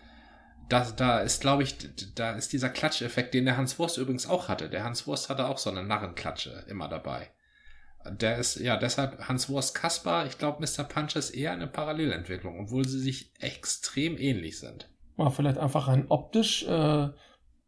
da, 0.72 0.90
da 0.90 1.20
ist, 1.20 1.42
glaube 1.42 1.62
ich, 1.62 1.76
da 2.14 2.32
ist 2.32 2.52
dieser 2.52 2.70
Klatscheffekt, 2.70 3.34
den 3.34 3.44
der 3.44 3.58
Hans 3.58 3.78
Wurst 3.78 3.98
übrigens 3.98 4.26
auch 4.26 4.48
hatte. 4.48 4.70
Der 4.70 4.84
Hans 4.84 5.06
Wurst 5.06 5.28
hatte 5.28 5.46
auch 5.46 5.58
so 5.58 5.70
eine 5.70 5.82
Narrenklatsche 5.82 6.64
immer 6.66 6.88
dabei. 6.88 7.30
Der 8.10 8.38
ist, 8.38 8.56
ja, 8.56 8.76
deshalb 8.78 9.28
Hans 9.28 9.50
Wurst 9.50 9.74
Kaspar, 9.74 10.26
ich 10.26 10.38
glaube, 10.38 10.64
Mr. 10.64 10.84
Punch 10.84 11.14
ist 11.14 11.30
eher 11.30 11.52
eine 11.52 11.66
Parallelentwicklung, 11.66 12.58
obwohl 12.58 12.88
sie 12.88 12.98
sich 12.98 13.32
extrem 13.38 14.16
ähnlich 14.16 14.58
sind. 14.58 14.88
War 15.16 15.30
vielleicht 15.30 15.58
einfach 15.58 15.88
rein 15.88 16.06
optisch 16.08 16.66
äh, 16.66 17.08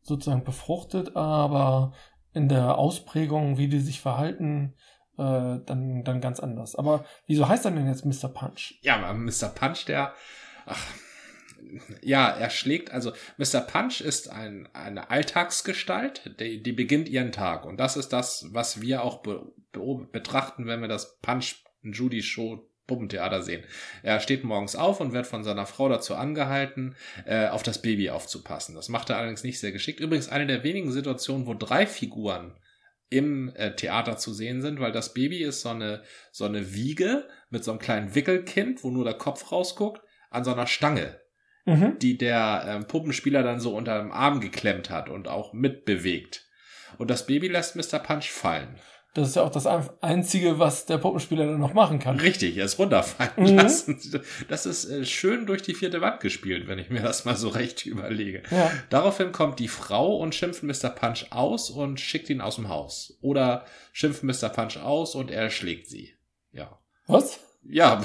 sozusagen 0.00 0.42
befruchtet, 0.42 1.14
aber 1.14 1.92
in 2.32 2.48
der 2.48 2.78
Ausprägung, 2.78 3.58
wie 3.58 3.68
die 3.68 3.80
sich 3.80 4.00
verhalten, 4.00 4.74
äh, 5.18 5.58
dann, 5.66 6.04
dann 6.04 6.20
ganz 6.22 6.40
anders. 6.40 6.74
Aber 6.74 7.04
wieso 7.26 7.48
heißt 7.48 7.66
er 7.66 7.70
denn 7.72 7.86
jetzt 7.86 8.06
Mr. 8.06 8.28
Punch? 8.28 8.78
Ja, 8.80 9.12
Mr. 9.12 9.48
Punch, 9.54 9.84
der, 9.84 10.14
ach, 10.66 10.84
ja, 12.02 12.28
er 12.28 12.50
schlägt, 12.50 12.90
also 12.90 13.12
Mr. 13.36 13.60
Punch 13.60 14.00
ist 14.00 14.30
ein, 14.30 14.68
eine 14.72 15.10
Alltagsgestalt, 15.10 16.38
die, 16.40 16.62
die 16.62 16.72
beginnt 16.72 17.08
ihren 17.08 17.32
Tag. 17.32 17.64
Und 17.64 17.78
das 17.78 17.96
ist 17.96 18.12
das, 18.12 18.46
was 18.50 18.80
wir 18.80 19.02
auch 19.02 19.22
be, 19.22 19.52
be, 19.72 20.08
betrachten, 20.10 20.66
wenn 20.66 20.80
wir 20.80 20.88
das 20.88 21.18
Punch 21.20 21.56
Judy 21.82 22.22
Show 22.22 22.70
Puppentheater 22.86 23.42
sehen. 23.42 23.64
Er 24.02 24.20
steht 24.20 24.44
morgens 24.44 24.76
auf 24.76 25.00
und 25.00 25.12
wird 25.12 25.26
von 25.26 25.42
seiner 25.42 25.66
Frau 25.66 25.88
dazu 25.88 26.14
angehalten, 26.16 26.96
äh, 27.24 27.48
auf 27.48 27.62
das 27.62 27.80
Baby 27.80 28.10
aufzupassen. 28.10 28.74
Das 28.74 28.88
macht 28.88 29.10
er 29.10 29.16
allerdings 29.16 29.42
nicht 29.42 29.58
sehr 29.58 29.72
geschickt. 29.72 30.00
Übrigens 30.00 30.28
eine 30.28 30.46
der 30.46 30.64
wenigen 30.64 30.92
Situationen, 30.92 31.46
wo 31.46 31.54
drei 31.54 31.86
Figuren 31.86 32.58
im 33.08 33.54
äh, 33.56 33.74
Theater 33.74 34.16
zu 34.16 34.34
sehen 34.34 34.60
sind, 34.60 34.80
weil 34.80 34.92
das 34.92 35.14
Baby 35.14 35.42
ist 35.44 35.62
so 35.62 35.70
eine, 35.70 36.02
so 36.30 36.44
eine 36.44 36.74
Wiege 36.74 37.28
mit 37.48 37.64
so 37.64 37.70
einem 37.70 37.80
kleinen 37.80 38.14
Wickelkind, 38.14 38.84
wo 38.84 38.90
nur 38.90 39.04
der 39.04 39.14
Kopf 39.14 39.50
rausguckt, 39.50 40.02
an 40.30 40.44
so 40.44 40.52
einer 40.52 40.66
Stange 40.66 41.20
mhm. 41.64 41.98
die 42.00 42.18
der 42.18 42.64
ähm, 42.66 42.86
Puppenspieler 42.86 43.42
dann 43.42 43.60
so 43.60 43.76
unter 43.76 43.98
dem 43.98 44.12
Arm 44.12 44.40
geklemmt 44.40 44.90
hat 44.90 45.08
und 45.08 45.28
auch 45.28 45.52
mitbewegt. 45.52 46.46
Und 46.98 47.10
das 47.10 47.26
Baby 47.26 47.48
lässt 47.48 47.76
Mr. 47.76 47.98
Punch 47.98 48.30
fallen. 48.30 48.78
Das 49.14 49.28
ist 49.28 49.36
ja 49.36 49.42
auch 49.42 49.50
das 49.50 49.66
Einzige, 50.02 50.58
was 50.58 50.86
der 50.86 50.98
Puppenspieler 50.98 51.46
dann 51.46 51.60
noch 51.60 51.72
machen 51.72 52.00
kann. 52.00 52.18
Richtig, 52.18 52.56
er 52.56 52.64
ist 52.64 52.80
runterfallen 52.80 53.52
mhm. 53.52 53.58
lassen. 53.58 54.22
Das 54.48 54.66
ist 54.66 54.90
äh, 54.90 55.04
schön 55.04 55.46
durch 55.46 55.62
die 55.62 55.74
vierte 55.74 56.00
Wand 56.00 56.18
gespielt, 56.18 56.66
wenn 56.66 56.80
ich 56.80 56.90
mir 56.90 57.00
das 57.00 57.24
mal 57.24 57.36
so 57.36 57.48
recht 57.50 57.86
überlege. 57.86 58.42
Ja. 58.50 58.72
Daraufhin 58.90 59.30
kommt 59.30 59.60
die 59.60 59.68
Frau 59.68 60.16
und 60.16 60.34
schimpft 60.34 60.64
Mr. 60.64 60.90
Punch 60.90 61.26
aus 61.30 61.70
und 61.70 62.00
schickt 62.00 62.28
ihn 62.28 62.40
aus 62.40 62.56
dem 62.56 62.68
Haus. 62.68 63.16
Oder 63.20 63.66
schimpft 63.92 64.24
Mr. 64.24 64.48
Punch 64.48 64.78
aus 64.78 65.14
und 65.14 65.30
er 65.30 65.48
schlägt 65.48 65.88
sie. 65.88 66.14
Ja. 66.50 66.80
Was? 67.06 67.38
Ja. 67.62 68.04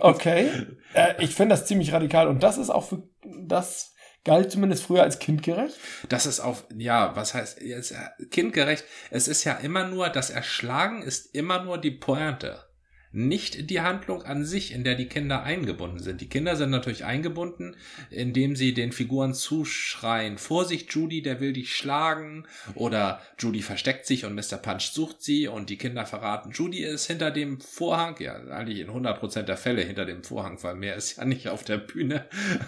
Okay. 0.00 0.50
Äh, 0.94 1.14
ich 1.18 1.34
finde 1.34 1.54
das 1.54 1.66
ziemlich 1.66 1.92
radikal 1.92 2.28
und 2.28 2.42
das 2.42 2.58
ist 2.58 2.70
auch 2.70 2.88
für 2.88 3.02
das 3.24 3.94
galt 4.24 4.50
zumindest 4.50 4.82
früher 4.82 5.02
als 5.02 5.18
kindgerecht. 5.18 5.76
Das 6.08 6.26
ist 6.26 6.40
auch, 6.40 6.58
ja, 6.76 7.14
was 7.14 7.32
heißt 7.32 7.62
jetzt 7.62 7.94
kindgerecht? 8.30 8.84
Es 9.10 9.28
ist 9.28 9.44
ja 9.44 9.54
immer 9.54 9.86
nur, 9.86 10.08
das 10.08 10.30
Erschlagen 10.30 11.02
ist 11.02 11.34
immer 11.34 11.62
nur 11.62 11.78
die 11.78 11.92
Pointe 11.92 12.65
nicht 13.16 13.70
die 13.70 13.80
Handlung 13.80 14.22
an 14.24 14.44
sich, 14.44 14.72
in 14.72 14.84
der 14.84 14.94
die 14.94 15.06
Kinder 15.06 15.42
eingebunden 15.42 16.00
sind. 16.00 16.20
Die 16.20 16.28
Kinder 16.28 16.54
sind 16.54 16.68
natürlich 16.68 17.06
eingebunden, 17.06 17.74
indem 18.10 18.54
sie 18.56 18.74
den 18.74 18.92
Figuren 18.92 19.32
zuschreien, 19.32 20.36
Vorsicht, 20.36 20.92
Judy, 20.92 21.22
der 21.22 21.40
will 21.40 21.54
dich 21.54 21.74
schlagen, 21.74 22.46
oder 22.74 23.22
Judy 23.38 23.62
versteckt 23.62 24.04
sich 24.04 24.26
und 24.26 24.34
Mr. 24.34 24.58
Punch 24.58 24.90
sucht 24.92 25.22
sie 25.22 25.48
und 25.48 25.70
die 25.70 25.78
Kinder 25.78 26.04
verraten, 26.04 26.50
Judy 26.52 26.84
ist 26.84 27.06
hinter 27.06 27.30
dem 27.30 27.58
Vorhang, 27.58 28.16
ja, 28.18 28.34
eigentlich 28.34 28.80
in 28.80 28.90
100% 28.90 29.42
der 29.42 29.56
Fälle 29.56 29.80
hinter 29.80 30.04
dem 30.04 30.22
Vorhang, 30.22 30.62
weil 30.62 30.74
mehr 30.74 30.96
ist 30.96 31.16
ja 31.16 31.24
nicht 31.24 31.48
auf 31.48 31.64
der 31.64 31.78
Bühne. 31.78 32.26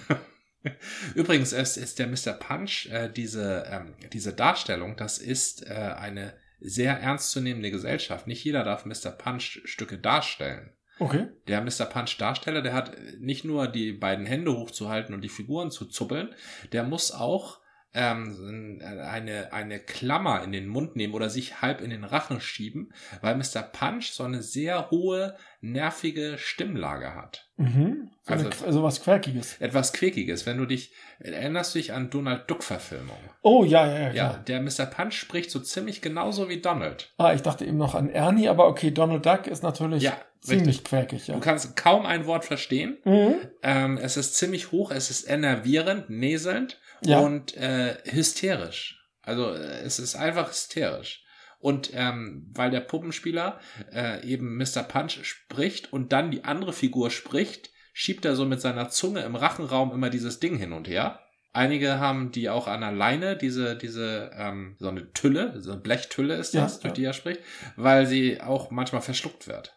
Übrigens 1.14 1.52
ist, 1.52 1.76
ist 1.76 1.99
der 1.99 2.07
Mr. 2.07 2.33
Punch, 2.33 2.87
äh, 2.90 3.11
diese, 3.11 3.67
ähm, 3.71 3.95
diese 4.14 4.33
Darstellung, 4.33 4.97
das 4.97 5.19
ist 5.19 5.67
äh, 5.67 5.75
eine 5.75 6.33
sehr 6.60 6.98
ernstzunehmende 6.98 7.70
Gesellschaft. 7.70 8.26
Nicht 8.26 8.44
jeder 8.44 8.64
darf 8.64 8.84
Mr. 8.84 9.10
Punch 9.10 9.60
Stücke 9.64 9.98
darstellen. 9.98 10.72
Okay. 10.98 11.28
Der 11.46 11.60
Mr. 11.60 11.84
Punch 11.84 12.16
Darsteller, 12.18 12.62
der 12.62 12.72
hat 12.72 12.96
nicht 13.18 13.44
nur 13.44 13.68
die 13.68 13.92
beiden 13.92 14.26
Hände 14.26 14.56
hochzuhalten 14.56 15.14
und 15.14 15.22
die 15.22 15.28
Figuren 15.28 15.70
zu 15.70 15.84
zuppeln, 15.86 16.34
der 16.72 16.82
muss 16.82 17.12
auch 17.12 17.60
ähm, 17.95 18.80
eine, 18.83 19.52
eine 19.52 19.78
Klammer 19.80 20.42
in 20.45 20.52
den 20.52 20.68
Mund 20.68 20.95
nehmen 20.95 21.14
oder 21.14 21.30
sich 21.30 21.62
halb 21.62 21.80
in 21.80 21.90
den 21.90 22.04
Rachen 22.04 22.40
schieben, 22.40 22.92
weil 23.23 23.35
Mr. 23.35 23.62
Punch 23.62 24.11
so 24.12 24.25
eine 24.25 24.42
sehr 24.42 24.90
hohe, 24.90 25.37
nervige 25.61 26.37
Stimmlage 26.37 27.14
hat. 27.14 27.49
Mhm. 27.57 28.11
So 28.23 28.35
also, 28.35 28.50
also 28.66 28.83
was 28.83 29.02
Quäkiges. 29.02 29.57
Etwas 29.59 29.92
Quäkiges. 29.95 30.45
Wenn 30.45 30.59
du 30.59 30.66
dich, 30.66 30.92
erinnerst 31.18 31.75
du 31.75 31.78
dich 31.78 31.92
an 31.95 32.11
Donald 32.11 32.49
Duck 32.50 32.62
Verfilmung? 32.62 33.16
Oh, 33.42 33.64
ja, 33.64 33.87
ja, 33.87 33.99
ja. 33.99 34.12
Ja, 34.12 34.33
der 34.47 34.61
Mr. 34.61 34.85
Punch 34.87 35.14
spricht 35.14 35.50
so 35.50 35.59
ziemlich 35.59 36.02
genauso 36.02 36.49
wie 36.50 36.61
Donald. 36.61 37.12
Ah, 37.16 37.33
ich 37.33 37.42
dachte 37.42 37.64
eben 37.64 37.78
noch 37.78 37.95
an 37.95 38.11
Ernie, 38.11 38.49
aber 38.49 38.68
okay, 38.68 38.90
Donald 38.90 39.25
Duck 39.25 39.47
ist 39.47 39.62
natürlich 39.62 40.02
ja, 40.02 40.16
ziemlich 40.40 40.68
richtig. 40.68 40.85
quäkig, 40.85 41.26
ja. 41.26 41.35
Du 41.35 41.40
kannst 41.40 41.75
kaum 41.75 42.04
ein 42.04 42.26
Wort 42.26 42.45
verstehen. 42.45 42.99
Mhm. 43.04 43.35
Ähm, 43.62 43.99
es 43.99 44.18
ist 44.18 44.37
ziemlich 44.37 44.73
hoch, 44.73 44.90
es 44.90 45.11
ist 45.11 45.28
enervierend, 45.28 46.11
näselnd 46.11 46.78
ja. 47.02 47.21
und 47.21 47.57
äh, 47.57 47.97
hysterisch. 48.05 49.02
Also 49.23 49.52
äh, 49.52 49.81
es 49.81 49.99
ist 49.99 50.17
einfach 50.17 50.50
hysterisch. 50.50 51.25
Und 51.61 51.90
ähm, 51.93 52.50
weil 52.55 52.71
der 52.71 52.81
Puppenspieler 52.81 53.61
äh, 53.93 54.25
eben 54.26 54.57
Mr. 54.57 54.83
Punch 54.83 55.25
spricht 55.25 55.93
und 55.93 56.12
dann 56.12 56.31
die 56.31 56.45
andere 56.45 56.73
Figur 56.73 57.11
spricht, 57.11 57.71
schiebt 57.93 58.25
er 58.25 58.37
so 58.37 58.45
mit 58.45 58.61
seiner 58.61 58.90
Zunge 58.90 59.23
im 59.23 59.35
Rachenraum 59.35 59.93
immer 59.93 60.09
dieses 60.09 60.38
Ding 60.38 60.57
hin 60.57 60.73
und 60.73 60.87
her. 60.87 61.21
Einige 61.52 61.99
haben 61.99 62.31
die 62.31 62.49
auch 62.49 62.69
an 62.69 62.83
der 62.83 62.93
Leine, 62.93 63.37
diese, 63.37 63.76
diese, 63.76 64.31
ähm, 64.35 64.76
so 64.78 64.88
eine 64.88 65.12
Tülle, 65.12 65.61
so 65.61 65.73
eine 65.73 65.81
Blechtülle 65.81 66.37
ist 66.37 66.55
das, 66.55 66.76
ja, 66.76 66.81
durch 66.83 66.95
die 66.95 67.05
er 67.05 67.12
spricht, 67.12 67.40
weil 67.75 68.07
sie 68.07 68.40
auch 68.40 68.71
manchmal 68.71 69.02
verschluckt 69.02 69.49
wird. 69.49 69.75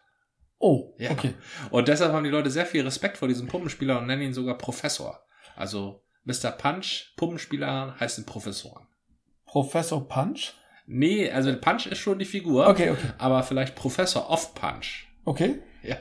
Oh, 0.58 0.94
ja. 0.98 1.10
okay. 1.10 1.34
Und 1.70 1.88
deshalb 1.88 2.12
haben 2.12 2.22
die 2.22 2.30
Leute 2.30 2.50
sehr 2.50 2.66
viel 2.66 2.82
Respekt 2.82 3.16
vor 3.16 3.26
diesem 3.26 3.48
Puppenspieler 3.48 3.98
und 3.98 4.06
nennen 4.06 4.22
ihn 4.22 4.32
sogar 4.32 4.56
Professor. 4.56 5.26
Also 5.56 6.04
Mr. 6.24 6.50
Punch, 6.52 7.12
Puppenspieler, 7.16 7.96
heißen 7.98 8.24
Professoren. 8.26 8.86
Professor 9.46 10.06
Punch? 10.08 10.54
Nee, 10.86 11.30
also 11.30 11.54
Punch 11.56 11.86
ist 11.86 11.98
schon 11.98 12.18
die 12.18 12.24
Figur. 12.24 12.68
Okay, 12.68 12.90
okay. 12.90 13.12
Aber 13.18 13.42
vielleicht 13.42 13.74
Professor 13.74 14.30
of 14.30 14.54
Punch. 14.54 15.06
Okay. 15.24 15.60
Ja. 15.82 15.96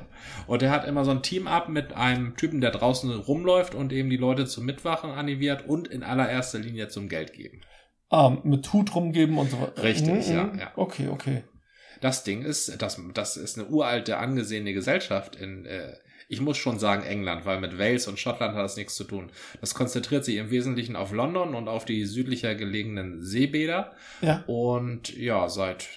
Und 0.48 0.62
er 0.62 0.72
hat 0.72 0.88
immer 0.88 1.06
so 1.06 1.12
ein 1.12 1.24
Team 1.24 1.48
ab 1.48 1.70
mit 1.70 1.94
einem 1.94 2.36
Typen, 2.36 2.62
der 2.62 2.72
draußen 2.72 3.12
rumläuft 3.12 3.74
und 3.75 3.92
eben 3.92 4.10
die 4.10 4.18
Leute 4.18 4.46
zum 4.46 4.66
Mitwachen 4.66 5.12
animiert 5.12 5.68
und 5.68 5.88
in 5.88 6.04
allererster 6.04 6.60
Linie 6.60 6.88
zum 6.88 7.10
Geld 7.10 7.34
geben. 7.34 7.62
Ah, 8.10 8.38
mit 8.44 8.72
Hut 8.74 8.94
rumgeben 8.94 9.38
und 9.38 9.50
so 9.50 9.62
weiter. 9.62 9.84
Richtig, 9.84 10.28
mhm, 10.28 10.36
ja, 10.36 10.44
mhm. 10.44 10.60
ja. 10.60 10.72
Okay, 10.75 11.08
okay. 11.08 11.44
Das 12.01 12.24
Ding 12.24 12.44
ist, 12.44 12.82
das, 12.82 13.00
das 13.13 13.38
ist 13.38 13.58
eine 13.58 13.70
uralte, 13.70 14.18
angesehene 14.18 14.74
Gesellschaft 14.74 15.36
in, 15.36 15.66
äh, 15.66 15.94
ich 16.31 16.39
muss 16.39 16.57
schon 16.57 16.79
sagen 16.79 17.03
England, 17.03 17.45
weil 17.45 17.59
mit 17.59 17.77
Wales 17.77 18.07
und 18.07 18.17
Schottland 18.17 18.55
hat 18.55 18.63
das 18.63 18.77
nichts 18.77 18.95
zu 18.95 19.03
tun. 19.03 19.33
Das 19.59 19.75
konzentriert 19.75 20.23
sich 20.23 20.38
im 20.38 20.50
Wesentlichen 20.50 20.95
auf 20.95 21.11
London 21.11 21.55
und 21.55 21.67
auf 21.67 21.83
die 21.83 22.05
südlicher 22.05 22.55
gelegenen 22.55 23.21
Seebäder. 23.21 23.91
Ja. 24.21 24.41
Und 24.47 25.13
ja, 25.15 25.50
seit 25.50 25.89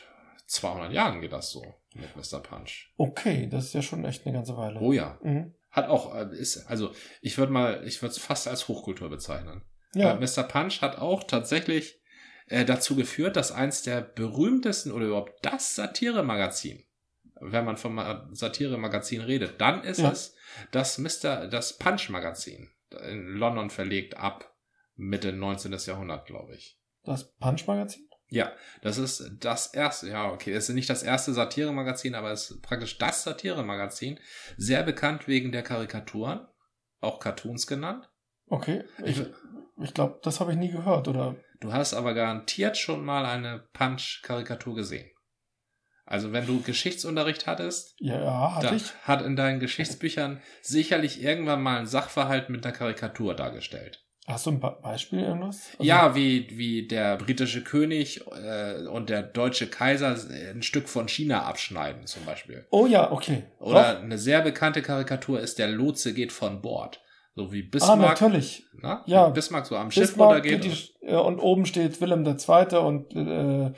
200 0.46 0.92
Jahren 0.92 1.20
geht 1.20 1.32
das 1.32 1.50
so 1.50 1.62
mit 1.94 2.16
Mr. 2.16 2.40
Punch. 2.40 2.92
Okay, 2.96 3.48
das 3.48 3.66
ist 3.66 3.74
ja 3.74 3.82
schon 3.82 4.04
echt 4.04 4.26
eine 4.26 4.34
ganze 4.34 4.56
Weile. 4.56 4.80
Oh 4.80 4.92
ja. 4.92 5.20
Mhm. 5.22 5.54
Hat 5.70 5.88
auch, 5.88 6.12
äh, 6.16 6.36
ist, 6.36 6.66
also 6.66 6.90
ich 7.20 7.38
würde 7.38 7.52
mal, 7.52 7.84
ich 7.86 8.02
würde 8.02 8.10
es 8.10 8.18
fast 8.18 8.48
als 8.48 8.66
Hochkultur 8.66 9.10
bezeichnen. 9.10 9.62
Ja. 9.94 10.14
Äh, 10.14 10.20
Mr. 10.20 10.42
Punch 10.42 10.82
hat 10.82 10.98
auch 10.98 11.22
tatsächlich 11.22 12.00
äh, 12.48 12.64
dazu 12.64 12.96
geführt, 12.96 13.36
dass 13.36 13.52
eins 13.52 13.82
der 13.82 14.00
berühmtesten 14.00 14.90
oder 14.90 15.06
überhaupt 15.06 15.34
das 15.42 15.76
Satire-Magazin 15.76 16.82
wenn 17.52 17.64
man 17.64 17.76
vom 17.76 18.00
Satire-Magazin 18.32 19.20
redet, 19.20 19.60
dann 19.60 19.82
ist 19.82 20.00
ja. 20.00 20.10
es 20.10 20.36
das 20.70 20.98
Mr. 20.98 21.48
das 21.48 21.78
Punch-Magazin 21.78 22.70
in 23.02 23.26
London 23.36 23.70
verlegt 23.70 24.16
ab 24.16 24.54
Mitte 24.94 25.32
19. 25.32 25.72
Jahrhundert, 25.86 26.26
glaube 26.26 26.54
ich. 26.54 26.78
Das 27.02 27.32
Punch-Magazin? 27.36 28.08
Ja, 28.28 28.52
das 28.82 28.98
ist 28.98 29.30
das 29.40 29.74
erste, 29.74 30.08
ja, 30.08 30.30
okay, 30.30 30.52
es 30.52 30.68
ist 30.68 30.74
nicht 30.74 30.88
das 30.88 31.02
erste 31.02 31.32
Satire-Magazin, 31.32 32.14
aber 32.14 32.32
es 32.32 32.50
ist 32.50 32.62
praktisch 32.62 32.98
das 32.98 33.22
Satire-Magazin. 33.22 34.18
Sehr 34.56 34.82
bekannt 34.82 35.28
wegen 35.28 35.52
der 35.52 35.62
Karikaturen, 35.62 36.46
auch 37.00 37.20
Cartoons 37.20 37.66
genannt. 37.66 38.08
Okay, 38.46 38.84
ich, 39.04 39.22
ich 39.80 39.94
glaube, 39.94 40.20
das 40.22 40.40
habe 40.40 40.52
ich 40.52 40.58
nie 40.58 40.70
gehört, 40.70 41.08
oder? 41.08 41.36
Du 41.60 41.72
hast 41.72 41.94
aber 41.94 42.14
garantiert 42.14 42.76
schon 42.76 43.04
mal 43.04 43.26
eine 43.26 43.68
Punch-Karikatur 43.72 44.74
gesehen. 44.74 45.10
Also 46.06 46.32
wenn 46.32 46.46
du 46.46 46.61
Geschichtsunterricht 46.61 47.46
hattest, 47.46 47.94
Ja, 47.99 48.54
hatte 48.56 48.76
hat 49.04 49.23
in 49.23 49.37
deinen 49.37 49.58
Geschichtsbüchern 49.61 50.40
sicherlich 50.62 51.23
irgendwann 51.23 51.62
mal 51.62 51.78
ein 51.78 51.87
Sachverhalt 51.87 52.50
mit 52.50 52.64
einer 52.64 52.75
Karikatur 52.75 53.34
dargestellt. 53.34 54.00
Hast 54.26 54.46
du 54.46 54.52
ein 54.52 54.61
Be 54.61 54.75
Beispiel 54.82 55.20
irgendwas? 55.20 55.68
Also- 55.73 55.82
ja, 55.84 56.14
wie, 56.14 56.49
wie 56.56 56.87
der 56.88 57.16
britische 57.18 57.62
König 57.62 58.23
äh, 58.42 58.87
und 58.87 59.11
der 59.11 59.23
deutsche 59.23 59.66
Kaiser 59.66 60.16
ein 60.50 60.62
Stück 60.62 60.88
von 60.88 61.08
China 61.08 61.42
abschneiden 61.44 62.06
zum 62.06 62.25
Beispiel. 62.25 62.66
Oh 62.70 62.87
ja, 62.87 63.11
okay. 63.12 63.44
Oder 63.61 63.94
Doch. 63.94 64.02
eine 64.02 64.16
sehr 64.18 64.40
bekannte 64.40 64.80
Karikatur 64.82 65.40
ist, 65.40 65.58
der 65.58 65.68
Lotse 65.68 66.14
geht 66.14 66.32
von 66.32 66.62
Bord. 66.62 67.02
So 67.34 67.52
wie 67.52 67.62
Ah, 67.64 67.68
Bismarck, 67.70 68.00
natürlich. 68.20 68.64
na? 68.80 69.02
Ja. 69.06 69.28
Bismarck 69.28 69.66
so 69.66 69.76
am 69.76 69.90
Schiff 69.90 70.08
Bismarck 70.11 70.37
runtergeht. 70.37 70.62
geht 70.62 70.73
die, 71.02 71.06
äh, 71.06 71.16
und 71.16 71.38
oben 71.40 71.66
steht 71.66 72.00
Willem 72.00 72.25
II. 72.25 72.76
und 72.78 73.14
äh, 73.16 73.73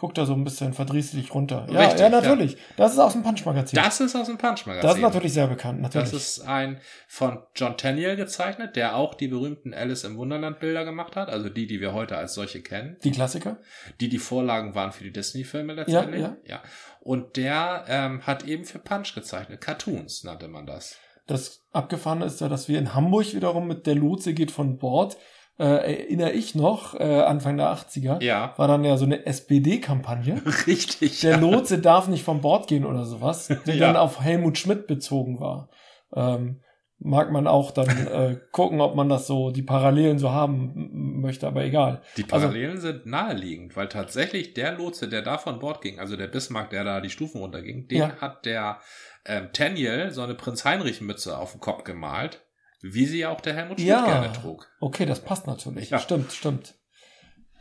guckt 0.00 0.16
da 0.16 0.24
so 0.24 0.32
ein 0.32 0.44
bisschen 0.44 0.72
verdrießlich 0.72 1.34
runter. 1.34 1.66
Ja, 1.70 1.80
Richtig, 1.82 2.00
ja, 2.00 2.08
natürlich. 2.08 2.56
Das 2.78 2.94
ist 2.94 2.98
aus 2.98 3.12
dem 3.12 3.22
Punch-Magazin. 3.22 3.78
das 3.78 4.00
ist 4.00 4.16
aus 4.16 4.28
dem 4.28 4.38
Punch-Magazin. 4.38 4.88
Das 4.88 4.96
ist 4.96 5.02
natürlich 5.02 5.34
sehr 5.34 5.46
bekannt, 5.46 5.82
natürlich. 5.82 6.10
Das 6.10 6.20
ist 6.20 6.40
ein 6.40 6.80
von 7.06 7.42
John 7.54 7.76
Tenniel 7.76 8.16
gezeichnet, 8.16 8.76
der 8.76 8.96
auch 8.96 9.12
die 9.12 9.28
berühmten 9.28 9.74
Alice 9.74 10.04
im 10.04 10.16
Wunderland 10.16 10.58
Bilder 10.58 10.86
gemacht 10.86 11.16
hat, 11.16 11.28
also 11.28 11.50
die, 11.50 11.66
die 11.66 11.82
wir 11.82 11.92
heute 11.92 12.16
als 12.16 12.32
solche 12.32 12.62
kennen. 12.62 12.96
die 13.04 13.10
Klassiker. 13.10 13.58
Die 14.00 14.08
die 14.08 14.18
Vorlagen 14.18 14.74
waren 14.74 14.92
für 14.92 15.04
die 15.04 15.12
Disney-Filme 15.12 15.74
letztendlich. 15.74 16.22
Ja, 16.22 16.36
ja. 16.46 16.62
Und 17.00 17.36
der 17.36 17.84
ähm, 17.86 18.26
hat 18.26 18.46
eben 18.46 18.64
für 18.64 18.78
Punch 18.78 19.14
gezeichnet. 19.14 19.60
Cartoons 19.60 20.24
nannte 20.24 20.48
man 20.48 20.66
das. 20.66 20.96
Das 21.26 21.62
Abgefahrene 21.72 22.24
ist 22.24 22.40
ja, 22.40 22.48
dass 22.48 22.68
wir 22.68 22.78
in 22.78 22.94
Hamburg 22.94 23.34
wiederum 23.34 23.68
mit 23.68 23.86
der 23.86 23.94
Lotse 23.96 24.32
geht 24.32 24.50
von 24.50 24.78
Bord, 24.78 25.18
äh, 25.60 25.64
erinnere 25.92 26.32
ich 26.32 26.54
noch, 26.54 26.98
äh, 26.98 27.20
Anfang 27.20 27.56
der 27.58 27.66
80er, 27.68 28.22
Ja, 28.22 28.54
war 28.56 28.66
dann 28.66 28.82
ja 28.82 28.96
so 28.96 29.04
eine 29.04 29.26
SPD-Kampagne. 29.26 30.42
richtig. 30.66 31.20
Der 31.20 31.32
ja. 31.32 31.36
Lotse 31.38 31.78
darf 31.78 32.08
nicht 32.08 32.24
von 32.24 32.40
Bord 32.40 32.66
gehen 32.66 32.84
oder 32.84 33.04
sowas, 33.04 33.48
die 33.66 33.72
Ja. 33.72 33.86
dann 33.88 33.96
auf 33.96 34.20
Helmut 34.20 34.58
Schmidt 34.58 34.86
bezogen 34.86 35.38
war. 35.38 35.68
Ähm, 36.14 36.62
mag 36.98 37.30
man 37.32 37.46
auch 37.46 37.70
dann 37.70 37.88
äh, 38.06 38.36
gucken, 38.52 38.80
ob 38.80 38.94
man 38.94 39.08
das 39.08 39.26
so, 39.26 39.50
die 39.50 39.62
Parallelen 39.62 40.18
so 40.18 40.30
haben 40.32 41.20
möchte, 41.20 41.46
aber 41.46 41.62
egal. 41.64 42.02
Die 42.16 42.24
Also- 42.24 42.46
Parallelen 42.46 42.78
sind 42.80 43.06
naheliegend, 43.06 43.76
weil 43.76 43.88
tatsächlich 43.88 44.54
der 44.54 44.72
Lotse, 44.72 45.08
der 45.08 45.22
da 45.22 45.38
von 45.38 45.58
Bord 45.58 45.80
ging, 45.82 45.98
also 45.98 46.16
der 46.16 46.26
Bismarck, 46.28 46.70
der 46.70 46.84
da 46.84 47.00
die 47.00 47.10
Stufen 47.10 47.40
runterging, 47.40 47.86
den 47.88 47.98
Ja. 47.98 48.16
hat 48.20 48.44
der 48.46 48.78
ähm, 49.26 49.48
Tenniel 49.52 50.10
so 50.10 50.22
eine 50.22 50.34
Prinz-Heinrich-Mütze 50.34 51.36
auf 51.36 51.52
den 51.52 51.60
Kopf 51.60 51.84
gemalt, 51.84 52.42
wie 52.82 53.06
sie 53.06 53.26
auch 53.26 53.40
der 53.40 53.54
Helmut 53.54 53.78
Schmidt 53.78 53.88
Ja. 53.90 54.04
gerne 54.04 54.32
trug. 54.32 54.68
Okay, 54.80 55.06
das 55.06 55.20
passt 55.20 55.46
natürlich. 55.46 55.90
Ja. 55.90 55.98
Stimmt, 55.98 56.32
stimmt. 56.32 56.74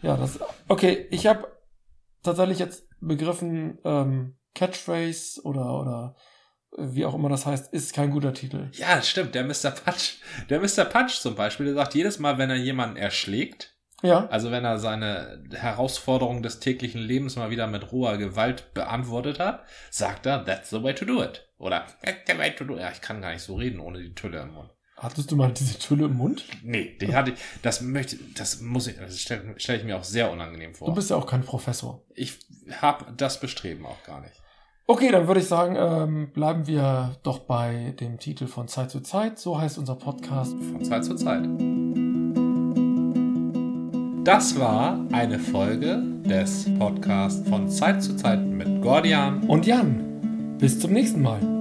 Ja, 0.01 0.15
das. 0.17 0.39
Okay, 0.67 1.07
ich 1.11 1.27
habe 1.27 1.47
tatsächlich 2.23 2.59
jetzt 2.59 2.87
begriffen, 3.01 3.79
ähm, 3.83 4.37
Catchphrase 4.55 5.41
oder 5.43 5.79
oder 5.79 6.15
wie 6.77 7.05
auch 7.05 7.15
immer 7.15 7.29
das 7.29 7.45
heißt, 7.45 7.73
ist 7.73 7.93
kein 7.93 8.11
guter 8.11 8.33
Titel. 8.33 8.69
Ja, 8.73 9.01
stimmt, 9.01 9.33
der 9.35 9.43
Mr. 9.43 9.71
Punch, 9.71 10.19
der 10.49 10.59
Mr. 10.59 10.85
Punch 10.85 11.19
zum 11.19 11.35
Beispiel, 11.35 11.65
der 11.65 11.75
sagt 11.75 11.95
jedes 11.95 12.19
Mal, 12.19 12.37
wenn 12.37 12.49
er 12.49 12.57
jemanden 12.57 12.95
erschlägt, 12.95 13.75
Ja, 14.03 14.27
also 14.27 14.51
wenn 14.51 14.63
er 14.65 14.77
seine 14.77 15.43
Herausforderung 15.51 16.43
des 16.43 16.59
täglichen 16.59 17.01
Lebens 17.01 17.35
mal 17.35 17.49
wieder 17.49 17.65
mit 17.67 17.91
roher 17.91 18.17
Gewalt 18.17 18.73
beantwortet 18.73 19.39
hat, 19.39 19.65
sagt 19.89 20.25
er, 20.27 20.45
that's 20.45 20.69
the 20.69 20.83
way 20.83 20.93
to 20.93 21.05
do 21.05 21.23
it. 21.23 21.49
Oder, 21.57 21.85
that's 22.03 22.21
the 22.31 22.37
way 22.37 22.51
to 22.55 22.63
do 22.63 22.75
it. 22.75 22.81
Ja, 22.81 22.91
ich 22.91 23.01
kann 23.01 23.21
gar 23.21 23.31
nicht 23.33 23.41
so 23.41 23.55
reden 23.55 23.79
ohne 23.79 23.99
die 23.99 24.13
Tülle 24.13 24.39
im 24.41 24.53
Mund. 24.53 24.69
Hattest 24.99 25.31
du 25.31 25.35
mal 25.35 25.51
diese 25.51 25.79
Tülle 25.79 26.05
im 26.05 26.15
Mund? 26.15 26.45
Nee, 26.63 26.97
die 27.01 27.15
hatte 27.15 27.31
ich, 27.31 27.39
das 27.61 27.81
möchte, 27.81 28.17
das 28.35 28.61
muss 28.61 28.87
ich, 28.87 28.97
das 28.97 29.19
stelle 29.19 29.55
stell 29.57 29.77
ich 29.77 29.83
mir 29.83 29.97
auch 29.97 30.03
sehr 30.03 30.31
unangenehm 30.31 30.75
vor. 30.75 30.87
Du 30.87 30.93
bist 30.93 31.09
ja 31.09 31.15
auch 31.15 31.25
kein 31.25 31.41
Professor. 31.41 32.01
ich 32.15 32.37
habe 32.81 33.05
das 33.17 33.39
Bestreben 33.39 33.85
auch 33.85 34.03
gar 34.03 34.21
nicht. 34.21 34.33
Okay, 34.91 35.11
dann 35.11 35.27
würde 35.27 35.39
ich 35.39 35.45
sagen, 35.45 35.75
ähm, 35.77 36.31
bleiben 36.31 36.65
wir 36.65 37.15
doch 37.21 37.39
bei 37.39 37.93
dem 37.99 38.17
Titel 38.17 38.47
von 38.47 38.67
Zeit 38.67 38.89
zu 38.89 39.01
Zeit. 39.01 39.37
So 39.37 39.59
heißt 39.59 39.77
unser 39.77 39.93
Podcast. 39.93 40.55
Von 40.71 40.83
Zeit 40.83 41.05
zu 41.05 41.13
Zeit. 41.13 41.43
Das 44.23 44.59
war 44.59 44.99
eine 45.11 45.37
Folge 45.37 46.01
des 46.25 46.65
Podcasts 46.79 47.47
von 47.47 47.69
Zeit 47.69 48.01
zu 48.01 48.15
Zeit 48.15 48.41
mit 48.41 48.81
Gordian. 48.81 49.43
Und 49.43 49.67
Jan, 49.67 50.57
bis 50.57 50.79
zum 50.79 50.93
nächsten 50.93 51.21
Mal. 51.21 51.58